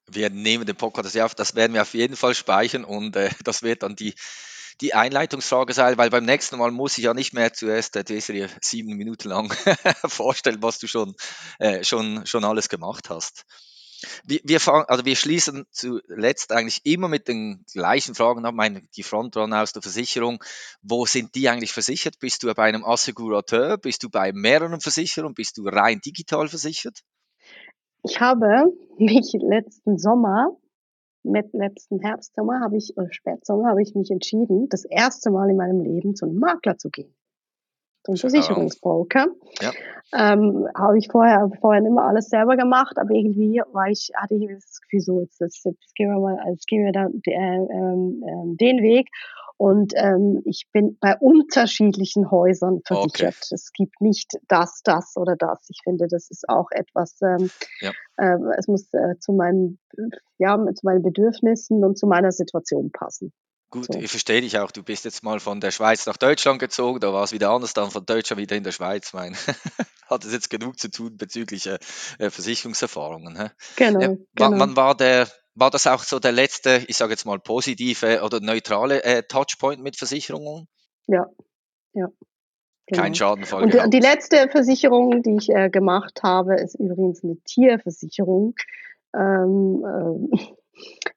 [0.07, 3.62] Wir nehmen den Podcast auf, das werden wir auf jeden Fall speichern und äh, das
[3.62, 4.14] wird dann die,
[4.80, 8.48] die Einleitungsfrage sein, weil beim nächsten Mal muss ich ja nicht mehr zuerst äh, Desiree
[8.60, 9.52] sieben Minuten lang
[10.06, 11.14] vorstellen, was du schon,
[11.58, 13.44] äh, schon, schon alles gemacht hast.
[14.24, 18.54] Wir, wir, fangen, also wir schließen zuletzt eigentlich immer mit den gleichen Fragen ab.
[18.96, 20.42] Die Frontrunner aus der Versicherung,
[20.82, 22.18] wo sind die eigentlich versichert?
[22.18, 23.78] Bist du bei einem Assekurateur?
[23.78, 25.34] Bist du bei mehreren Versicherungen?
[25.34, 27.00] Bist du rein digital versichert?
[28.02, 28.66] Ich habe
[28.98, 30.48] mich letzten Sommer,
[31.24, 35.56] mit letzten Herbstsommer habe ich, oder Spätsommer habe ich mich entschieden, das erste Mal in
[35.56, 37.14] meinem Leben zu einem Makler zu gehen
[38.04, 39.26] zum Versicherungsbroker.
[39.60, 39.72] Ja.
[40.12, 44.46] Ähm, habe ich vorher, vorher immer alles selber gemacht, aber irgendwie war ich, hatte ich
[44.48, 48.56] das Gefühl so, jetzt, jetzt, jetzt gehen wir mal, jetzt gehen wir da äh, äh,
[48.56, 49.08] den Weg.
[49.64, 53.34] Und ähm, ich bin bei unterschiedlichen Häusern versichert.
[53.34, 53.54] Okay.
[53.54, 55.70] Es gibt nicht das, das oder das.
[55.70, 57.50] Ich finde, das ist auch etwas, ähm,
[57.80, 57.90] ja.
[58.18, 59.78] äh, es muss äh, zu meinen,
[60.36, 63.32] ja, zu meinen Bedürfnissen und zu meiner Situation passen.
[63.70, 63.98] Gut, so.
[63.98, 64.70] ich verstehe dich auch.
[64.70, 67.72] Du bist jetzt mal von der Schweiz nach Deutschland gezogen, da war es wieder anders,
[67.72, 69.14] dann von Deutschland wieder in der Schweiz.
[69.14, 69.34] Mein,
[70.08, 71.78] hat es jetzt genug zu tun bezüglich äh,
[72.18, 73.34] äh Versicherungserfahrungen.
[73.40, 73.48] Hä?
[73.76, 74.00] Genau.
[74.00, 74.58] Äh, genau.
[74.58, 78.40] Wann war der, war das auch so der letzte, ich sage jetzt mal positive oder
[78.40, 80.68] neutrale äh, Touchpoint mit Versicherungen?
[81.07, 81.26] Ja,
[81.92, 82.09] ja.
[82.86, 83.02] Genau.
[83.02, 83.62] Kein Schadenfall.
[83.62, 88.55] Und die, die, letzte Versicherung, die ich äh, gemacht habe, ist übrigens eine Tierversicherung.
[89.14, 90.46] Ähm, äh,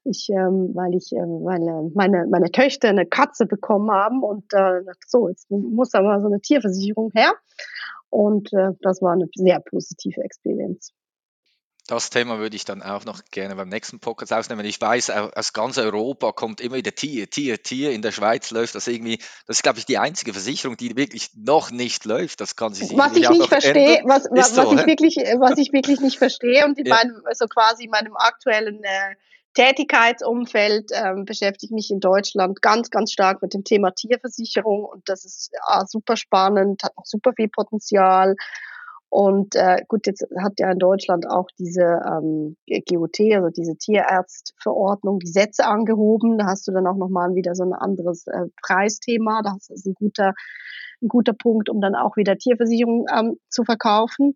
[0.06, 4.82] ich, ähm, weil ich, äh, meine, meine, meine Töchter eine Katze bekommen haben und äh,
[5.06, 7.34] so, jetzt muss da mal so eine Tierversicherung her.
[8.10, 10.94] Und äh, das war eine sehr positive Experience.
[11.88, 14.66] Das Thema würde ich dann auch noch gerne beim nächsten Podcast ausnehmen.
[14.66, 17.92] Ich weiß, aus ganz Europa kommt immer wieder Tier, Tier, Tier.
[17.92, 21.32] In der Schweiz läuft das irgendwie, das ist, glaube ich, die einzige Versicherung, die wirklich
[21.36, 22.42] noch nicht läuft.
[22.42, 25.72] Das kann sich was ich nicht verstehe, was, was, so, was ich wirklich, was ich
[25.72, 26.96] wirklich nicht verstehe und in ja.
[26.96, 29.16] meinem, also quasi in meinem aktuellen äh,
[29.54, 35.24] Tätigkeitsumfeld ähm, beschäftige mich in Deutschland ganz, ganz stark mit dem Thema Tierversicherung und das
[35.24, 38.36] ist ja, super spannend, hat noch super viel Potenzial.
[39.10, 45.20] Und äh, gut, jetzt hat ja in Deutschland auch diese ähm, GOT, also diese Tierärztverordnung,
[45.20, 46.38] die Sätze angehoben.
[46.38, 49.42] Da hast du dann auch nochmal wieder so ein anderes äh, Preisthema.
[49.44, 50.34] Das ist ein guter,
[51.02, 54.36] ein guter Punkt, um dann auch wieder Tierversicherung ähm, zu verkaufen.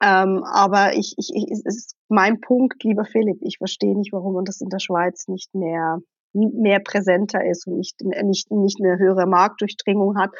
[0.00, 3.38] Ähm, aber ich, ich, ich, es ist mein Punkt, lieber Philipp.
[3.40, 6.00] Ich verstehe nicht, warum man das in der Schweiz nicht mehr
[6.36, 10.30] mehr präsenter ist und nicht, nicht, nicht eine höhere Marktdurchdringung hat.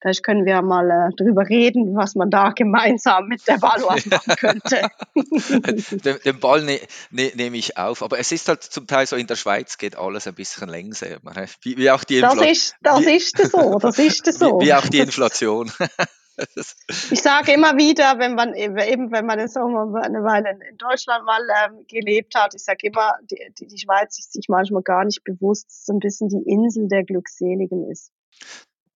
[0.00, 4.34] Vielleicht können wir mal äh, drüber reden, was man da gemeinsam mit der Valois machen
[4.38, 4.88] könnte.
[6.04, 6.80] den, den, Ball ne,
[7.10, 9.96] ne, nehme ich auf, aber es ist halt zum Teil so, in der Schweiz geht
[9.96, 11.46] alles ein bisschen langsamer.
[11.62, 12.44] Wie, wie auch die Inflation.
[12.82, 14.46] Das ist, das ist so, das ist so.
[14.60, 15.70] Wie, wie auch die Inflation.
[16.88, 21.40] ich sage immer wieder, wenn man eben, wenn man so eine Weile in Deutschland mal
[21.64, 25.24] ähm, gelebt hat, ich sage immer, die, die, die Schweiz ist sich manchmal gar nicht
[25.24, 28.12] bewusst, so ein bisschen die Insel der Glückseligen ist.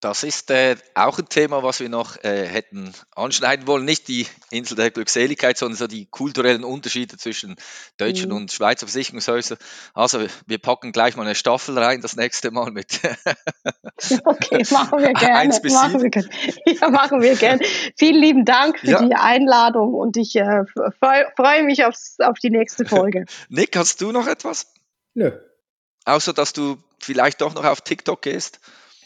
[0.01, 3.85] Das ist äh, auch ein Thema, was wir noch äh, hätten anschneiden wollen.
[3.85, 7.57] Nicht die Insel der Glückseligkeit, sondern so die kulturellen Unterschiede zwischen
[7.99, 8.37] deutschen mhm.
[8.37, 9.59] und Schweizer Versicherungshäusern.
[9.93, 12.99] Also wir packen gleich mal eine Staffel rein, das nächste Mal mit.
[14.25, 15.37] okay, machen wir gerne.
[15.37, 16.11] Eins bis machen wir,
[16.81, 17.63] ja, machen wir gerne.
[17.99, 19.03] Vielen lieben Dank für ja.
[19.03, 20.65] die Einladung und ich äh,
[21.37, 23.27] freue mich aufs, auf die nächste Folge.
[23.51, 24.73] Nick, hast du noch etwas?
[25.13, 25.33] Nö.
[26.07, 28.61] Außer, dass du vielleicht doch noch auf TikTok gehst?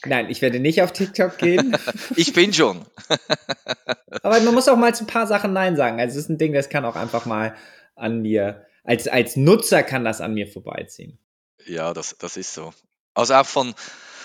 [0.07, 1.77] Nein, ich werde nicht auf TikTok gehen.
[2.17, 2.85] ich bin schon.
[4.23, 6.01] Aber man muss auch mal zu ein paar Sachen Nein sagen.
[6.01, 7.55] Also es ist ein Ding, das kann auch einfach mal
[7.97, 11.19] an mir, als, als Nutzer kann das an mir vorbeiziehen.
[11.67, 12.73] Ja, das, das ist so.
[13.15, 13.75] Also auch von,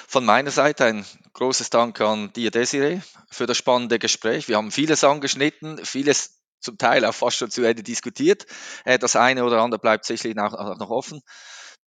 [0.07, 4.47] von meiner Seite ein großes Dank an dir, Desiree, für das spannende Gespräch.
[4.47, 8.45] Wir haben vieles angeschnitten, vieles zum Teil auch fast schon zu Ende diskutiert.
[8.85, 11.21] Äh, das eine oder andere bleibt sicherlich auch noch offen.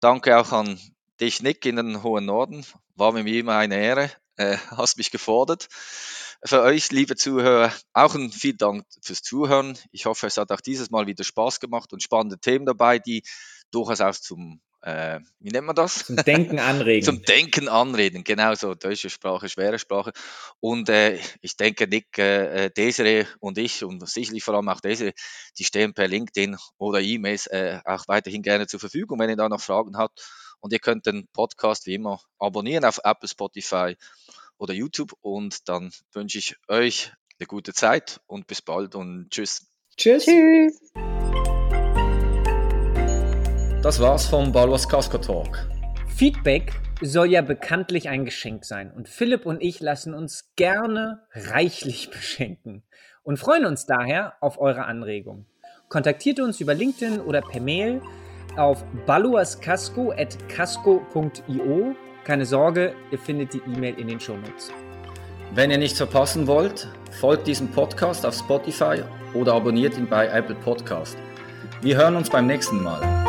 [0.01, 0.81] Danke auch an
[1.23, 2.67] dich, Nick, in den hohen Norden.
[2.97, 4.11] War mir immer eine Ehre.
[4.37, 5.69] Äh, hast mich gefordert.
[6.45, 9.79] Für euch, liebe Zuhörer, auch ein vielen Dank fürs Zuhören.
[9.93, 13.23] Ich hoffe, es hat auch dieses Mal wieder Spaß gemacht und spannende Themen dabei, die
[13.71, 16.07] durchaus auch zum, äh, wie nennt man das?
[16.07, 17.05] Zum Denken anregen.
[17.05, 18.75] zum Denken anreden, genau so.
[18.75, 20.11] Deutsche Sprache, schwere Sprache.
[20.59, 25.13] Und äh, ich denke, Nick, äh, Desiree und ich und sicherlich vor allem auch Desiree,
[25.57, 29.49] die stehen per LinkedIn oder E-Mails äh, auch weiterhin gerne zur Verfügung, wenn ihr da
[29.49, 30.21] noch Fragen habt
[30.63, 33.97] und ihr könnt den Podcast wie immer abonnieren auf Apple, Spotify
[34.57, 35.13] oder YouTube.
[35.21, 39.67] Und dann wünsche ich euch eine gute Zeit und bis bald und tschüss.
[39.97, 40.25] Tschüss.
[40.25, 40.81] Tschüss.
[43.83, 45.69] Das war's vom Balwas Casco Talk.
[46.07, 52.11] Feedback soll ja bekanntlich ein Geschenk sein und Philipp und ich lassen uns gerne reichlich
[52.13, 52.85] beschenken
[53.25, 55.47] und freuen uns daher auf eure Anregung.
[55.89, 58.01] Kontaktiert uns über LinkedIn oder per Mail
[58.57, 61.95] auf baluascasco.casco.io.
[62.25, 64.71] Keine Sorge, ihr findet die E-Mail in den Shownotes.
[65.55, 66.89] Wenn ihr nichts verpassen wollt,
[67.21, 69.03] folgt diesem Podcast auf Spotify
[69.35, 71.17] oder abonniert ihn bei Apple Podcast.
[71.83, 73.22] Wir hören uns beim nächsten Mal.